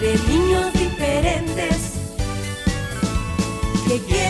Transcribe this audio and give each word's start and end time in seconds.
quiere 0.00 0.18
niños 0.28 0.72
diferentes 0.72 1.92
que 3.86 4.23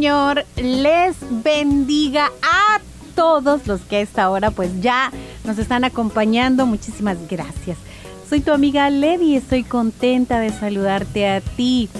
Señor 0.00 0.46
les 0.56 1.14
bendiga 1.44 2.32
a 2.40 2.80
todos 3.14 3.66
los 3.66 3.82
que 3.82 3.96
a 3.96 4.00
esta 4.00 4.30
hora 4.30 4.50
pues 4.50 4.80
ya 4.80 5.12
nos 5.44 5.58
están 5.58 5.84
acompañando. 5.84 6.64
Muchísimas 6.64 7.18
gracias. 7.28 7.76
Soy 8.26 8.40
tu 8.40 8.50
amiga 8.50 8.88
Lady 8.88 9.32
y 9.32 9.36
estoy 9.36 9.62
contenta 9.62 10.40
de 10.40 10.52
saludarte 10.52 11.28
a 11.28 11.42
ti. 11.42 11.90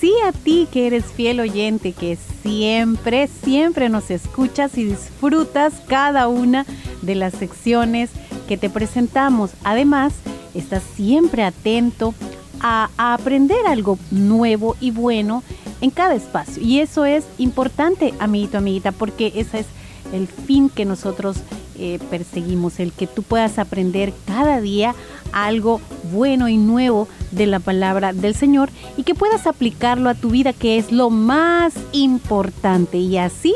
Sí, 0.00 0.12
a 0.24 0.30
ti 0.30 0.68
que 0.70 0.86
eres 0.86 1.06
fiel 1.06 1.40
oyente, 1.40 1.94
que 1.94 2.16
siempre, 2.44 3.26
siempre 3.26 3.88
nos 3.88 4.12
escuchas 4.12 4.78
y 4.78 4.84
disfrutas 4.84 5.82
cada 5.88 6.28
una 6.28 6.64
de 7.02 7.16
las 7.16 7.34
secciones 7.34 8.10
que 8.46 8.56
te 8.56 8.70
presentamos. 8.70 9.50
Además, 9.64 10.12
estás 10.54 10.84
siempre 10.94 11.42
atento 11.42 12.14
a 12.60 12.88
aprender 12.96 13.66
algo 13.66 13.98
nuevo 14.12 14.76
y 14.78 14.92
bueno 14.92 15.42
en 15.80 15.90
cada 15.90 16.14
espacio. 16.14 16.62
Y 16.62 16.80
eso 16.80 17.04
es 17.04 17.24
importante, 17.38 18.14
amiguito, 18.18 18.58
amiguita, 18.58 18.92
porque 18.92 19.32
ese 19.36 19.60
es 19.60 19.66
el 20.12 20.26
fin 20.26 20.68
que 20.68 20.84
nosotros 20.84 21.38
eh, 21.78 21.98
perseguimos, 22.10 22.80
el 22.80 22.92
que 22.92 23.06
tú 23.06 23.22
puedas 23.22 23.58
aprender 23.58 24.12
cada 24.26 24.60
día 24.60 24.94
algo 25.32 25.80
bueno 26.12 26.48
y 26.48 26.56
nuevo 26.56 27.06
de 27.30 27.46
la 27.46 27.60
palabra 27.60 28.12
del 28.12 28.34
Señor 28.34 28.70
y 28.96 29.04
que 29.04 29.14
puedas 29.14 29.46
aplicarlo 29.46 30.08
a 30.08 30.14
tu 30.14 30.30
vida, 30.30 30.52
que 30.52 30.78
es 30.78 30.90
lo 30.90 31.10
más 31.10 31.74
importante. 31.92 32.98
Y 32.98 33.18
así 33.18 33.54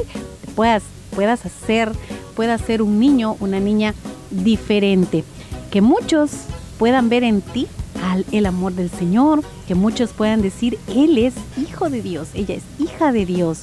puedas, 0.54 0.82
puedas 1.14 1.44
hacer, 1.46 1.90
puedas 2.36 2.60
ser 2.60 2.82
un 2.82 3.00
niño, 3.00 3.36
una 3.40 3.58
niña 3.58 3.94
diferente. 4.30 5.24
Que 5.70 5.80
muchos 5.80 6.30
puedan 6.78 7.08
ver 7.08 7.24
en 7.24 7.40
ti 7.40 7.66
al- 8.02 8.26
el 8.32 8.46
amor 8.46 8.72
del 8.74 8.90
Señor, 8.90 9.42
que 9.66 9.74
muchos 9.74 10.10
puedan 10.10 10.42
decir, 10.42 10.78
Él 10.88 11.16
es 11.18 11.34
hijo 11.56 11.88
de 11.88 12.02
Dios, 12.02 12.28
ella 12.34 12.54
es 12.56 12.62
hija 12.78 13.12
de 13.12 13.24
Dios, 13.26 13.62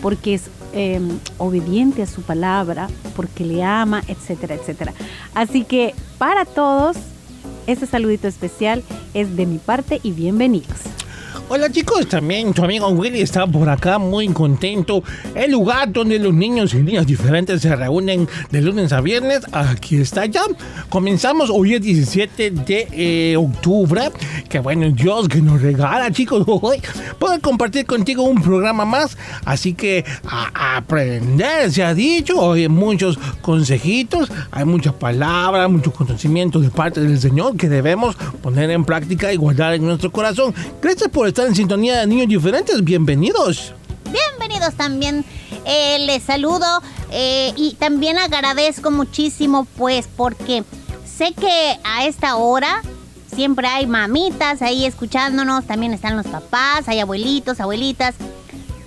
porque 0.00 0.34
es 0.34 0.44
eh, 0.74 1.00
obediente 1.38 2.02
a 2.02 2.06
su 2.06 2.22
palabra, 2.22 2.88
porque 3.14 3.44
le 3.44 3.62
ama, 3.62 4.02
etcétera, 4.08 4.54
etcétera. 4.54 4.94
Así 5.34 5.64
que 5.64 5.94
para 6.18 6.44
todos, 6.46 6.96
este 7.66 7.86
saludito 7.86 8.26
especial 8.26 8.82
es 9.14 9.36
de 9.36 9.44
mi 9.46 9.58
parte 9.58 10.00
y 10.02 10.12
bienvenidos. 10.12 10.78
Hola 11.54 11.70
chicos, 11.70 12.08
también 12.08 12.54
tu 12.54 12.64
amigo 12.64 12.88
Willy 12.88 13.20
está 13.20 13.46
por 13.46 13.68
acá 13.68 13.98
muy 13.98 14.26
contento. 14.28 15.04
El 15.34 15.52
lugar 15.52 15.92
donde 15.92 16.18
los 16.18 16.32
niños 16.32 16.72
y 16.72 16.78
niñas 16.78 17.06
diferentes 17.06 17.60
se 17.60 17.76
reúnen 17.76 18.26
de 18.50 18.62
lunes 18.62 18.90
a 18.90 19.02
viernes, 19.02 19.42
aquí 19.52 19.96
está 19.96 20.24
ya. 20.24 20.40
Comenzamos 20.88 21.50
hoy 21.50 21.74
es 21.74 21.82
17 21.82 22.52
de 22.52 22.88
eh, 22.92 23.36
octubre. 23.36 24.10
Que 24.48 24.60
bueno, 24.60 24.90
Dios 24.92 25.28
que 25.28 25.42
nos 25.42 25.60
regala 25.60 26.10
chicos 26.10 26.42
hoy 26.46 26.80
poder 27.18 27.42
compartir 27.42 27.84
contigo 27.84 28.22
un 28.22 28.40
programa 28.40 28.86
más. 28.86 29.18
Así 29.44 29.74
que 29.74 30.06
aprender 30.54 31.70
se 31.70 31.84
ha 31.84 31.92
dicho. 31.92 32.40
Hoy 32.40 32.66
muchos 32.68 33.18
consejitos, 33.42 34.32
hay 34.52 34.64
muchas 34.64 34.94
palabras, 34.94 35.70
muchos 35.70 35.92
conocimientos 35.92 36.62
de 36.62 36.70
parte 36.70 37.02
del 37.02 37.20
Señor 37.20 37.58
que 37.58 37.68
debemos 37.68 38.16
poner 38.40 38.70
en 38.70 38.86
práctica 38.86 39.30
y 39.34 39.36
guardar 39.36 39.74
en 39.74 39.84
nuestro 39.84 40.10
corazón. 40.10 40.54
Gracias 40.80 41.10
por 41.10 41.28
estar 41.28 41.41
en 41.46 41.54
sintonía 41.54 42.00
de 42.00 42.06
niños 42.06 42.28
diferentes. 42.28 42.82
Bienvenidos. 42.82 43.72
Bienvenidos 44.10 44.74
también. 44.74 45.24
Eh, 45.64 45.98
les 46.00 46.22
saludo 46.22 46.66
eh, 47.10 47.52
y 47.56 47.74
también 47.74 48.18
agradezco 48.18 48.90
muchísimo 48.90 49.66
pues 49.76 50.08
porque 50.16 50.64
sé 51.04 51.32
que 51.32 51.78
a 51.84 52.06
esta 52.06 52.36
hora 52.36 52.82
siempre 53.34 53.66
hay 53.68 53.86
mamitas 53.86 54.60
ahí 54.62 54.84
escuchándonos, 54.84 55.64
también 55.66 55.92
están 55.92 56.16
los 56.16 56.26
papás, 56.26 56.88
hay 56.88 57.00
abuelitos, 57.00 57.60
abuelitas. 57.60 58.14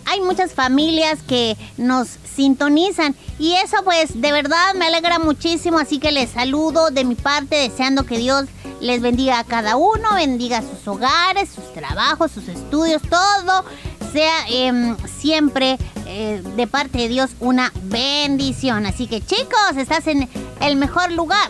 Hay 0.08 0.22
muchas 0.22 0.54
familias 0.54 1.20
que 1.28 1.58
nos 1.78 2.08
sintonizan 2.36 3.16
y 3.40 3.54
eso 3.54 3.78
pues 3.84 4.22
de 4.22 4.32
verdad 4.32 4.76
me 4.76 4.86
alegra 4.86 5.18
muchísimo, 5.18 5.80
así 5.80 5.98
que 5.98 6.12
les 6.12 6.30
saludo 6.30 6.92
de 6.92 7.06
mi 7.06 7.16
parte 7.16 7.56
deseando 7.56 8.06
que 8.06 8.18
Dios 8.18 8.46
les 8.86 9.02
bendiga 9.02 9.40
a 9.40 9.44
cada 9.44 9.78
uno, 9.78 10.14
bendiga 10.14 10.62
sus 10.62 10.88
hogares, 10.88 11.50
sus 11.50 11.74
trabajos, 11.74 12.32
sus 12.32 12.48
estudios, 12.48 13.02
todo 13.02 13.66
sea 14.14 14.46
em, 14.48 14.96
siempre 15.08 15.80
eh, 16.06 16.44
de 16.56 16.68
parte 16.68 17.00
de 17.00 17.08
Dios 17.08 17.32
una 17.40 17.74
bendición. 17.82 18.86
Así 18.86 19.08
que 19.08 19.22
chicos, 19.22 19.76
estás 19.76 20.06
en 20.06 20.30
el 20.62 20.76
mejor 20.76 21.12
lugar. 21.12 21.50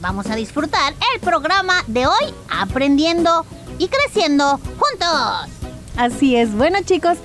Vamos 0.00 0.28
a 0.28 0.36
disfrutar 0.36 0.94
el 1.14 1.20
programa 1.20 1.74
de 1.86 2.06
hoy 2.06 2.34
aprendiendo 2.48 3.44
y 3.78 3.88
creciendo 3.88 4.58
juntos. 4.78 5.50
Así 5.98 6.34
es. 6.34 6.54
Bueno, 6.54 6.78
chicos, 6.82 7.18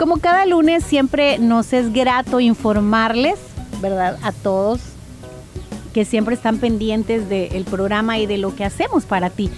como 0.00 0.18
cada 0.18 0.46
lunes 0.46 0.82
siempre 0.82 1.38
nos 1.38 1.72
es 1.72 1.92
grato 1.92 2.40
informarles, 2.40 3.38
¿verdad? 3.80 4.18
A 4.24 4.32
todos 4.32 4.95
que 5.96 6.04
siempre 6.04 6.34
están 6.34 6.58
pendientes 6.58 7.26
del 7.30 7.64
programa 7.64 8.18
y 8.18 8.26
de 8.26 8.36
lo 8.36 8.54
que 8.54 8.66
hacemos 8.66 9.06
para 9.06 9.30
ti. 9.30 9.48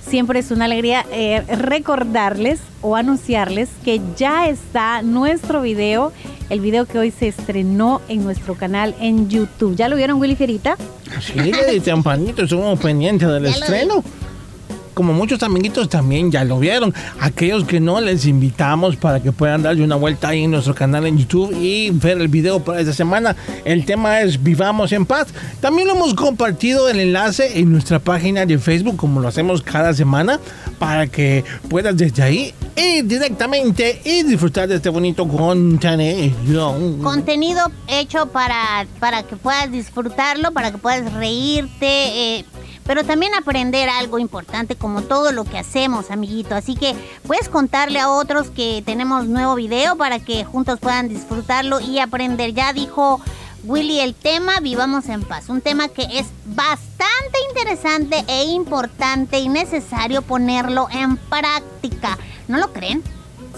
Siempre 0.00 0.38
es 0.38 0.50
una 0.50 0.64
alegría 0.64 1.04
eh, 1.12 1.42
recordarles 1.58 2.60
o 2.80 2.96
anunciarles 2.96 3.68
que 3.84 4.00
ya 4.16 4.48
está 4.48 5.02
nuestro 5.02 5.60
video, 5.60 6.10
el 6.48 6.60
video 6.60 6.86
que 6.86 6.98
hoy 6.98 7.10
se 7.10 7.28
estrenó 7.28 8.00
en 8.08 8.24
nuestro 8.24 8.54
canal 8.54 8.94
en 9.02 9.28
YouTube. 9.28 9.76
¿Ya 9.76 9.90
lo 9.90 9.96
vieron, 9.96 10.18
Willy 10.18 10.34
Ferita? 10.34 10.78
Sí, 11.20 11.52
de 11.52 11.78
tempranito 11.80 12.44
estuvimos 12.44 12.80
pendientes 12.80 13.28
del 13.28 13.52
Ya 13.52 13.84
lo 13.84 14.00
vi. 14.00 14.08
Como 14.94 15.12
muchos 15.12 15.42
amiguitos 15.42 15.88
también 15.88 16.30
ya 16.30 16.44
lo 16.44 16.58
vieron. 16.58 16.94
Aquellos 17.20 17.64
que 17.64 17.80
no, 17.80 18.00
les 18.00 18.26
invitamos 18.26 18.96
para 18.96 19.20
que 19.20 19.32
puedan 19.32 19.62
darle 19.62 19.84
una 19.84 19.96
vuelta 19.96 20.28
ahí 20.28 20.44
en 20.44 20.50
nuestro 20.50 20.74
canal 20.74 21.06
en 21.06 21.18
YouTube 21.18 21.56
y 21.60 21.90
ver 21.90 22.20
el 22.20 22.28
video 22.28 22.60
para 22.60 22.80
esta 22.80 22.92
semana. 22.92 23.36
El 23.64 23.84
tema 23.84 24.20
es 24.20 24.42
Vivamos 24.42 24.92
en 24.92 25.06
Paz. 25.06 25.28
También 25.60 25.88
lo 25.88 25.94
hemos 25.94 26.14
compartido 26.14 26.88
el 26.88 27.00
enlace 27.00 27.58
en 27.58 27.72
nuestra 27.72 27.98
página 27.98 28.46
de 28.46 28.58
Facebook, 28.58 28.96
como 28.96 29.20
lo 29.20 29.28
hacemos 29.28 29.62
cada 29.62 29.94
semana, 29.94 30.40
para 30.78 31.06
que 31.06 31.44
puedas 31.68 31.96
desde 31.96 32.22
ahí 32.22 32.54
ir 32.76 33.06
directamente 33.06 34.00
y 34.04 34.22
disfrutar 34.22 34.68
de 34.68 34.76
este 34.76 34.88
bonito 34.88 35.26
contenido. 35.28 36.76
Contenido 37.02 37.70
hecho 37.88 38.26
para, 38.26 38.86
para 38.98 39.22
que 39.22 39.36
puedas 39.36 39.70
disfrutarlo, 39.70 40.52
para 40.52 40.72
que 40.72 40.78
puedas 40.78 41.12
reírte, 41.12 41.86
eh, 42.38 42.44
pero 42.86 43.04
también 43.04 43.34
aprender 43.34 43.88
algo 43.88 44.18
importante 44.18 44.76
como 44.76 45.02
todo 45.02 45.32
lo 45.32 45.44
que 45.44 45.58
hacemos, 45.58 46.10
amiguito. 46.10 46.54
Así 46.54 46.74
que 46.74 46.94
puedes 47.26 47.48
contarle 47.48 48.00
a 48.00 48.10
otros 48.10 48.50
que 48.50 48.82
tenemos 48.84 49.26
nuevo 49.26 49.54
video 49.54 49.96
para 49.96 50.18
que 50.18 50.44
juntos 50.44 50.78
puedan 50.80 51.08
disfrutarlo 51.08 51.80
y 51.80 51.98
aprender. 51.98 52.54
Ya 52.54 52.72
dijo 52.72 53.20
Willy 53.64 54.00
el 54.00 54.14
tema 54.14 54.60
Vivamos 54.60 55.08
en 55.08 55.22
Paz, 55.22 55.48
un 55.48 55.60
tema 55.60 55.88
que 55.88 56.02
es 56.02 56.26
bastante 56.44 57.38
interesante 57.48 58.24
e 58.26 58.44
importante 58.46 59.38
y 59.38 59.48
necesario 59.48 60.22
ponerlo 60.22 60.88
en 60.90 61.16
práctica. 61.16 62.18
¿No 62.48 62.58
lo 62.58 62.72
creen? 62.72 63.02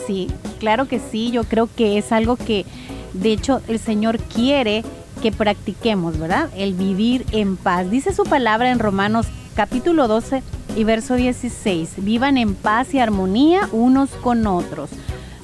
Sí, 0.07 0.31
claro 0.61 0.87
que 0.87 1.01
sí, 1.01 1.31
yo 1.31 1.45
creo 1.45 1.69
que 1.75 1.97
es 1.97 2.13
algo 2.13 2.37
que 2.37 2.67
de 3.15 3.33
hecho 3.33 3.63
el 3.69 3.79
Señor 3.79 4.19
quiere 4.19 4.85
que 5.25 5.33
practiquemos, 5.33 6.19
¿verdad? 6.19 6.51
El 6.55 6.75
vivir 6.75 7.25
en 7.33 7.57
paz. 7.57 7.91
Dice 7.91 8.13
su 8.13 8.25
palabra 8.25 8.71
en 8.71 8.79
Romanos 8.79 9.27
capítulo 9.57 10.07
12 10.07 10.43
y 10.77 10.85
verso 10.85 11.15
16. 11.15 11.93
Vivan 11.97 12.37
en 12.37 12.55
paz 12.55 12.93
y 12.93 12.99
armonía 12.99 13.71
unos 13.73 14.11
con 14.11 14.47
otros. 14.47 14.91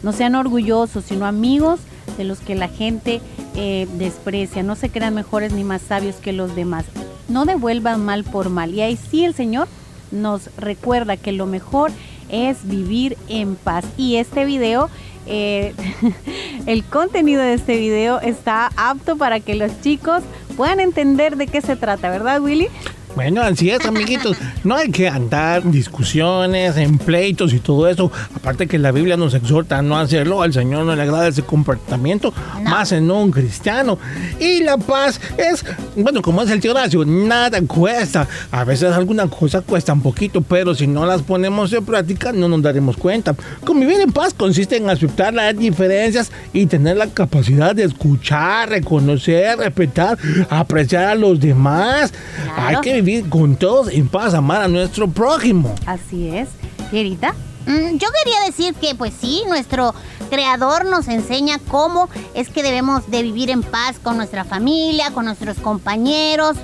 No 0.02 0.12
sean 0.12 0.34
orgullosos, 0.34 1.06
sino 1.06 1.24
amigos 1.24 1.80
de 2.18 2.24
los 2.24 2.40
que 2.40 2.56
la 2.56 2.68
gente 2.68 3.22
eh, 3.56 3.88
desprecia. 3.96 4.62
No 4.62 4.76
se 4.76 4.90
crean 4.90 5.14
mejores 5.14 5.54
ni 5.54 5.64
más 5.64 5.80
sabios 5.80 6.16
que 6.16 6.34
los 6.34 6.54
demás. 6.54 6.84
No 7.30 7.46
devuelvan 7.46 8.04
mal 8.04 8.24
por 8.24 8.50
mal. 8.50 8.74
Y 8.74 8.82
ahí 8.82 8.98
sí 8.98 9.24
el 9.24 9.32
Señor 9.32 9.66
nos 10.10 10.54
recuerda 10.58 11.16
que 11.16 11.32
lo 11.32 11.46
mejor 11.46 11.90
es 12.28 12.68
vivir 12.68 13.16
en 13.28 13.56
paz. 13.56 13.86
Y 13.96 14.16
este 14.16 14.44
video 14.44 14.90
eh, 15.26 15.74
el 16.66 16.84
contenido 16.84 17.42
de 17.42 17.54
este 17.54 17.76
video 17.76 18.20
está 18.20 18.70
apto 18.76 19.16
para 19.16 19.40
que 19.40 19.54
los 19.54 19.80
chicos 19.80 20.22
puedan 20.56 20.80
entender 20.80 21.36
de 21.36 21.46
qué 21.46 21.60
se 21.60 21.76
trata, 21.76 22.10
¿verdad, 22.10 22.40
Willy? 22.40 22.68
Bueno, 23.16 23.42
así 23.42 23.70
es, 23.70 23.84
amiguitos. 23.84 24.36
No 24.62 24.76
hay 24.76 24.90
que 24.90 25.08
andar 25.08 25.62
en 25.62 25.72
discusiones, 25.72 26.76
en 26.76 26.96
pleitos 26.96 27.52
y 27.52 27.58
todo 27.58 27.88
eso. 27.88 28.10
Aparte 28.34 28.66
que 28.66 28.78
la 28.78 28.92
Biblia 28.92 29.16
nos 29.16 29.34
exhorta 29.34 29.78
a 29.78 29.82
no 29.82 29.98
hacerlo, 29.98 30.42
al 30.42 30.52
Señor 30.52 30.84
no 30.84 30.94
le 30.94 31.02
agrada 31.02 31.28
ese 31.28 31.42
comportamiento, 31.42 32.32
más 32.62 32.92
en 32.92 33.10
un 33.10 33.30
cristiano. 33.30 33.98
Y 34.38 34.62
la 34.62 34.78
paz 34.78 35.20
es, 35.36 35.64
bueno, 35.96 36.22
como 36.22 36.42
es 36.42 36.50
el 36.50 36.60
tío 36.60 36.70
Horacio, 36.70 37.04
nada 37.04 37.60
cuesta. 37.62 38.28
A 38.52 38.64
veces 38.64 38.92
alguna 38.92 39.28
cosa 39.28 39.60
cuesta 39.60 39.92
un 39.92 40.02
poquito, 40.02 40.40
pero 40.40 40.74
si 40.74 40.86
no 40.86 41.04
las 41.04 41.22
ponemos 41.22 41.72
en 41.72 41.84
práctica 41.84 42.32
no 42.32 42.48
nos 42.48 42.62
daremos 42.62 42.96
cuenta. 42.96 43.34
Convivir 43.64 44.00
en 44.00 44.12
paz 44.12 44.34
consiste 44.34 44.76
en 44.76 44.88
aceptar 44.88 45.34
las 45.34 45.56
diferencias 45.56 46.30
y 46.52 46.66
tener 46.66 46.96
la 46.96 47.08
capacidad 47.08 47.74
de 47.74 47.84
escuchar, 47.84 48.68
reconocer, 48.68 49.58
respetar, 49.58 50.16
apreciar 50.48 51.04
a 51.04 51.14
los 51.14 51.40
demás. 51.40 52.12
Hay 52.56 52.76
que 52.82 52.99
con 53.28 53.56
todos 53.56 53.88
en 53.88 54.08
paz, 54.08 54.34
amar 54.34 54.62
a 54.62 54.68
nuestro 54.68 55.08
prójimo. 55.08 55.74
Así 55.86 56.28
es. 56.28 56.48
Pierita. 56.90 57.34
Mm, 57.66 57.96
yo 57.96 58.08
quería 58.22 58.40
decir 58.46 58.74
que 58.74 58.94
pues 58.94 59.14
sí, 59.18 59.42
nuestro 59.48 59.94
creador 60.28 60.84
nos 60.84 61.08
enseña 61.08 61.58
cómo 61.68 62.08
es 62.34 62.48
que 62.48 62.62
debemos 62.62 63.10
de 63.10 63.22
vivir 63.22 63.50
en 63.50 63.62
paz 63.62 63.98
con 64.02 64.16
nuestra 64.16 64.44
familia, 64.44 65.12
con 65.12 65.24
nuestros 65.24 65.58
compañeros, 65.58 66.56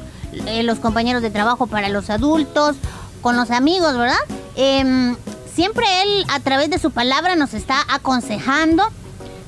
eh, 0.47 0.62
los 0.62 0.79
compañeros 0.79 1.23
de 1.23 1.31
trabajo 1.31 1.67
para 1.67 1.88
los 1.88 2.11
adultos, 2.11 2.77
con 3.23 3.37
los 3.37 3.50
amigos, 3.50 3.97
¿verdad? 3.97 4.19
Em, 4.56 5.17
siempre 5.55 5.87
él 6.03 6.25
a 6.29 6.41
través 6.41 6.71
de 6.71 6.79
su 6.79 6.91
palabra 6.91 7.35
nos 7.37 7.55
está 7.55 7.82
aconsejando 7.89 8.85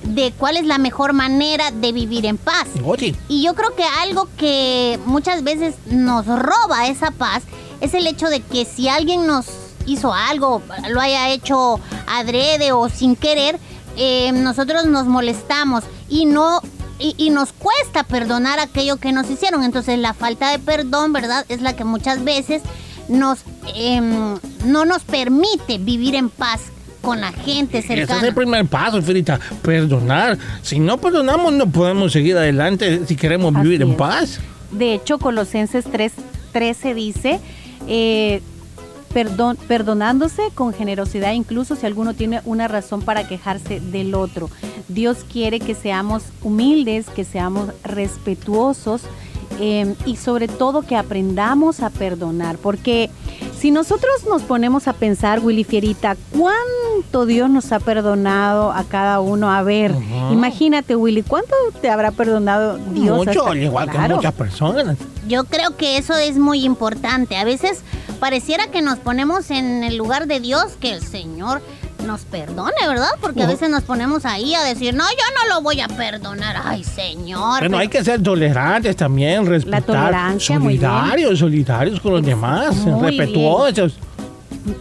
de 0.08 0.32
cuál 0.32 0.56
es 0.56 0.66
la 0.66 0.78
mejor 0.78 1.12
manera 1.12 1.70
de 1.70 1.93
vivir 1.93 2.26
en 2.26 2.38
paz. 2.38 2.66
Oye. 2.84 3.14
Y 3.28 3.43
yo 3.43 3.55
creo 3.55 3.75
que 3.75 3.84
algo 3.84 4.28
que 4.37 4.99
muchas 5.06 5.43
veces 5.44 5.75
nos 5.87 6.26
roba 6.26 6.88
esa 6.88 7.10
paz 7.10 7.43
es 7.81 7.94
el 7.94 8.06
hecho 8.06 8.28
de 8.28 8.40
que 8.40 8.64
si 8.64 8.88
alguien 8.88 9.26
nos 9.26 9.46
hizo 9.87 10.12
algo, 10.12 10.62
lo 10.90 11.00
haya 11.00 11.31
hecho 11.31 11.81
adrede 12.06 12.72
o 12.72 12.88
sin 12.88 13.16
querer, 13.16 13.58
eh, 13.96 14.32
nosotros 14.32 14.87
nos 14.87 15.06
molestamos 15.06 15.84
y 16.08 16.26
no 16.26 16.60
y, 17.00 17.14
y 17.16 17.31
nos 17.31 17.52
cuesta 17.52 18.02
perdonar 18.02 18.58
aquello 18.58 18.96
que 18.96 19.12
nos 19.12 19.31
hicieron. 19.31 19.62
Entonces 19.62 19.99
la 19.99 20.14
falta 20.14 20.50
de 20.50 20.58
perdón, 20.58 21.12
¿verdad? 21.12 21.44
Es 21.49 21.62
la 21.62 21.75
que 21.76 21.84
muchas 21.84 22.25
veces 22.25 22.62
nos 23.08 23.40
em, 23.75 24.38
no 24.64 24.84
nos 24.84 25.02
permite 25.05 25.78
vivir 25.78 26.14
en 26.14 26.28
paz 26.31 26.60
con 27.08 27.22
la 27.22 27.32
gente 27.32 27.78
Ese 27.78 27.94
es 27.94 28.00
cercana. 28.00 28.28
el 28.28 28.34
primer 28.34 28.66
paso, 28.66 29.00
Firita. 29.00 29.40
Perdonar. 29.62 30.37
Si 30.60 30.78
no 30.78 30.99
perdonamos, 30.99 31.55
no 31.55 31.66
podemos 31.66 32.12
seguir 32.12 32.37
adelante 32.37 33.06
si 33.06 33.16
queremos 33.16 33.55
Así 33.55 33.62
vivir 33.62 33.81
en 33.81 33.96
paz. 33.96 34.40
De 34.70 34.93
hecho, 34.93 35.19
Colosenses 35.19 35.87
3, 35.90 36.12
13 36.52 36.93
dice, 36.93 37.40
eh, 37.87 38.43
perdón, 39.14 39.56
perdonándose 39.69 40.50
con 40.55 40.75
generosidad, 40.75 41.32
incluso 41.32 41.76
si 41.76 41.87
alguno 41.87 42.12
tiene 42.12 42.43
una 42.44 42.69
razón 42.69 43.00
para 43.00 43.26
quejarse 43.26 43.81
del 43.81 44.14
otro. 44.14 44.50
Dios 44.88 45.25
quiere 45.32 45.60
que 45.60 45.75
seamos 45.75 46.25
humildes, 46.43 47.06
que 47.08 47.25
seamos 47.25 47.70
respetuosos 47.84 49.00
eh, 49.60 49.94
y 50.05 50.16
sobre 50.16 50.46
todo 50.46 50.82
que 50.82 50.94
aprendamos 50.94 51.81
a 51.81 51.88
perdonar, 51.88 52.58
porque 52.58 53.08
si 53.58 53.70
nosotros 53.70 54.25
nos 54.28 54.43
ponemos 54.43 54.87
a 54.88 54.93
pensar, 54.93 55.40
Willy 55.40 55.64
Fierita, 55.64 56.16
¿cuánto 56.37 57.26
Dios 57.26 57.50
nos 57.50 57.72
ha 57.72 57.81
perdonado 57.81 58.70
a 58.72 58.84
cada 58.84 59.20
uno? 59.20 59.50
A 59.50 59.62
ver, 59.62 59.94
imagínate, 60.31 60.94
Willy, 60.94 61.22
¿cuánto 61.22 61.55
te 61.81 61.90
habrá 61.90 62.12
perdonado 62.12 62.78
Dios? 62.93 63.26
Mucho, 63.26 63.49
al 63.49 63.62
igual 63.62 63.90
que 63.90 63.99
muchas 63.99 64.34
personas. 64.34 64.96
Yo 65.26 65.44
creo 65.44 65.76
que 65.76 65.99
eso 65.99 66.16
es 66.16 66.38
muy 66.38 66.64
importante. 66.64 67.37
A 67.37 67.44
veces 67.44 67.82
pareciera 68.20 68.69
que 68.69 68.81
nos 68.81 68.99
ponemos 68.99 69.50
en 69.50 69.82
el 69.82 69.96
lugar 69.96 70.26
de 70.26 70.40
Dios, 70.40 70.76
que 70.81 70.93
el 70.93 71.02
Señor 71.02 71.60
nos 72.08 72.22
perdone, 72.22 72.72
¿verdad? 72.88 73.10
Porque 73.20 73.43
a 73.43 73.46
veces 73.46 73.70
nos 73.70 73.82
ponemos 73.84 74.24
ahí 74.24 74.55
a 74.55 74.62
decir, 74.62 74.94
no, 74.94 75.05
yo 75.05 75.24
no 75.48 75.55
lo 75.55 75.60
voy 75.62 75.81
a 75.81 75.86
perdonar. 75.88 76.56
Ay, 76.65 76.82
Señor. 76.82 77.60
Bueno, 77.60 77.67
pero- 77.69 77.79
hay 77.79 77.88
que 77.88 78.03
ser 78.03 78.20
tolerantes 78.22 78.96
también, 78.96 79.46
respetar, 79.46 79.82
tolerancia, 79.84 80.58
muy 80.58 80.77
bien. 80.79 80.81
solidarios, 80.91 81.38
solidarios 81.38 82.00
con 82.00 82.12
los 82.15 82.24
demás, 82.24 82.74
Muy 82.77 82.93
bien. 83.12 83.19
respetuosos. 83.19 83.98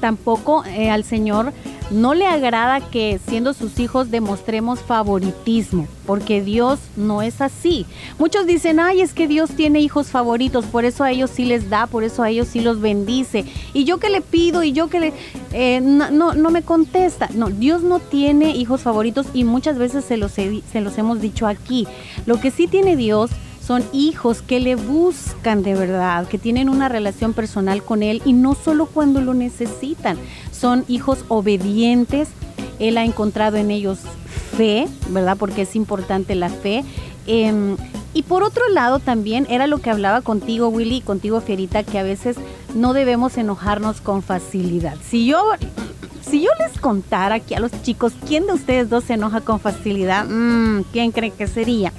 tampoco 0.01 0.63
eh, 0.65 0.89
al 0.89 1.03
Señor 1.03 1.53
no 1.89 2.13
le 2.13 2.27
agrada 2.27 2.81
que 2.81 3.19
siendo 3.27 3.53
sus 3.53 3.79
hijos 3.79 4.11
demostremos 4.11 4.79
favoritismo, 4.81 5.87
porque 6.05 6.41
Dios 6.41 6.79
no 6.95 7.21
es 7.21 7.41
así. 7.41 7.85
Muchos 8.19 8.45
dicen, 8.45 8.79
ay, 8.79 9.01
es 9.01 9.13
que 9.13 9.27
Dios 9.27 9.51
tiene 9.51 9.79
hijos 9.79 10.07
favoritos, 10.07 10.65
por 10.65 10.85
eso 10.85 11.03
a 11.03 11.11
ellos 11.11 11.31
sí 11.33 11.45
les 11.45 11.69
da, 11.69 11.87
por 11.87 12.03
eso 12.03 12.23
a 12.23 12.29
ellos 12.29 12.47
sí 12.47 12.59
los 12.59 12.81
bendice. 12.81 13.45
Y 13.73 13.85
yo 13.85 13.99
que 13.99 14.09
le 14.09 14.21
pido 14.21 14.63
y 14.63 14.73
yo 14.73 14.89
que 14.89 14.99
le... 14.99 15.13
eh, 15.53 15.79
no, 15.81 16.33
no, 16.33 16.49
me 16.51 16.61
contesta. 16.61 17.29
No, 17.33 17.49
Dios 17.49 17.83
no 17.83 17.99
tiene 17.99 18.55
hijos 18.55 18.81
favoritos 18.81 19.27
y 19.33 19.43
muchas 19.43 19.77
veces 19.77 20.03
se 20.05 20.17
los, 20.17 20.31
se 20.31 20.81
los 20.81 20.97
hemos 20.97 21.21
dicho 21.21 21.47
aquí. 21.47 21.87
Lo 22.25 22.39
que 22.39 22.51
sí 22.51 22.67
tiene 22.67 22.95
Dios 22.95 23.31
son 23.67 23.83
hijos 23.91 24.41
que 24.41 24.61
le 24.61 24.75
buscan 24.75 25.61
de 25.61 25.75
verdad, 25.75 26.25
que 26.25 26.37
tienen 26.37 26.69
una 26.69 26.87
relación 26.87 27.33
personal 27.33 27.83
con 27.83 28.01
Él 28.01 28.21
y 28.23 28.31
no 28.31 28.55
solo 28.55 28.85
cuando 28.85 29.19
lo 29.19 29.33
necesitan. 29.33 30.17
Son 30.53 30.85
hijos 30.87 31.25
obedientes. 31.27 32.29
Él 32.79 32.97
ha 32.97 33.03
encontrado 33.03 33.57
en 33.57 33.69
ellos 33.69 33.99
fe, 34.55 34.87
¿verdad? 35.09 35.35
Porque 35.37 35.63
es 35.63 35.75
importante 35.75 36.33
la 36.35 36.47
fe. 36.47 36.85
Em, 37.25 37.75
y 38.13 38.23
por 38.23 38.43
otro 38.43 38.69
lado 38.69 38.99
también 38.99 39.45
era 39.49 39.67
lo 39.67 39.79
que 39.79 39.89
hablaba 39.89 40.21
contigo, 40.21 40.69
Willy, 40.69 40.97
y 40.97 41.01
contigo, 41.01 41.41
Fierita, 41.41 41.83
que 41.83 41.99
a 41.99 42.03
veces 42.03 42.37
no 42.73 42.93
debemos 42.93 43.37
enojarnos 43.37 43.99
con 43.99 44.23
facilidad. 44.23 44.95
Si 45.05 45.25
yo, 45.25 45.43
si 46.21 46.41
yo 46.41 46.49
les 46.65 46.79
contara 46.79 47.35
aquí 47.35 47.53
a 47.53 47.59
los 47.59 47.73
chicos 47.81 48.13
quién 48.25 48.47
de 48.47 48.53
ustedes 48.53 48.89
dos 48.89 49.03
se 49.03 49.15
enoja 49.15 49.41
con 49.41 49.59
facilidad, 49.59 50.25
mm, 50.25 50.83
¿quién 50.93 51.11
cree 51.11 51.31
que 51.31 51.47
sería? 51.47 51.91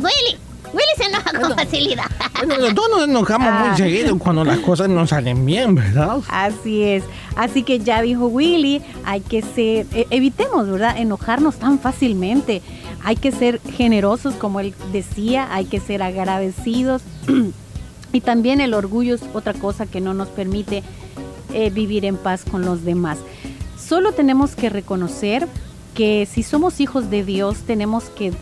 Willy, 0.00 0.38
Willy 0.72 0.86
se 0.96 1.04
enoja 1.04 1.32
con 1.40 1.54
facilidad. 1.56 2.04
Bueno, 2.46 2.74
todos 2.74 2.88
nos 2.90 3.04
enojamos 3.08 3.48
Ah. 3.50 3.66
muy 3.68 3.76
seguido 3.76 4.18
cuando 4.18 4.44
las 4.44 4.58
cosas 4.60 4.88
no 4.88 5.06
salen 5.06 5.44
bien, 5.44 5.74
¿verdad? 5.74 6.18
Así 6.28 6.82
es. 6.82 7.04
Así 7.36 7.62
que 7.62 7.78
ya 7.78 8.00
dijo 8.02 8.26
Willy, 8.26 8.80
hay 9.04 9.20
que 9.20 9.42
ser, 9.42 9.86
e- 9.94 10.06
evitemos, 10.10 10.68
¿verdad? 10.68 10.96
Enojarnos 10.98 11.56
tan 11.56 11.78
fácilmente. 11.78 12.62
Hay 13.04 13.16
que 13.16 13.32
ser 13.32 13.60
generosos, 13.76 14.34
como 14.34 14.60
él 14.60 14.74
decía, 14.92 15.48
hay 15.52 15.64
que 15.66 15.80
ser 15.80 16.02
agradecidos. 16.02 17.02
y 18.12 18.20
también 18.20 18.60
el 18.60 18.74
orgullo 18.74 19.14
es 19.14 19.22
otra 19.34 19.54
cosa 19.54 19.86
que 19.86 20.00
no 20.00 20.14
nos 20.14 20.28
permite 20.28 20.82
eh, 21.52 21.70
vivir 21.70 22.04
en 22.04 22.16
paz 22.16 22.44
con 22.50 22.64
los 22.64 22.84
demás. 22.84 23.18
Solo 23.78 24.12
tenemos 24.12 24.54
que 24.54 24.70
reconocer 24.70 25.46
que 25.94 26.26
si 26.30 26.42
somos 26.42 26.80
hijos 26.80 27.10
de 27.10 27.24
Dios 27.24 27.58
tenemos 27.66 28.04
que 28.04 28.32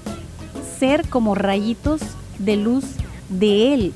ser 0.78 1.08
como 1.08 1.34
rayitos 1.34 2.00
de 2.40 2.56
luz 2.56 2.84
de 3.28 3.74
Él, 3.74 3.92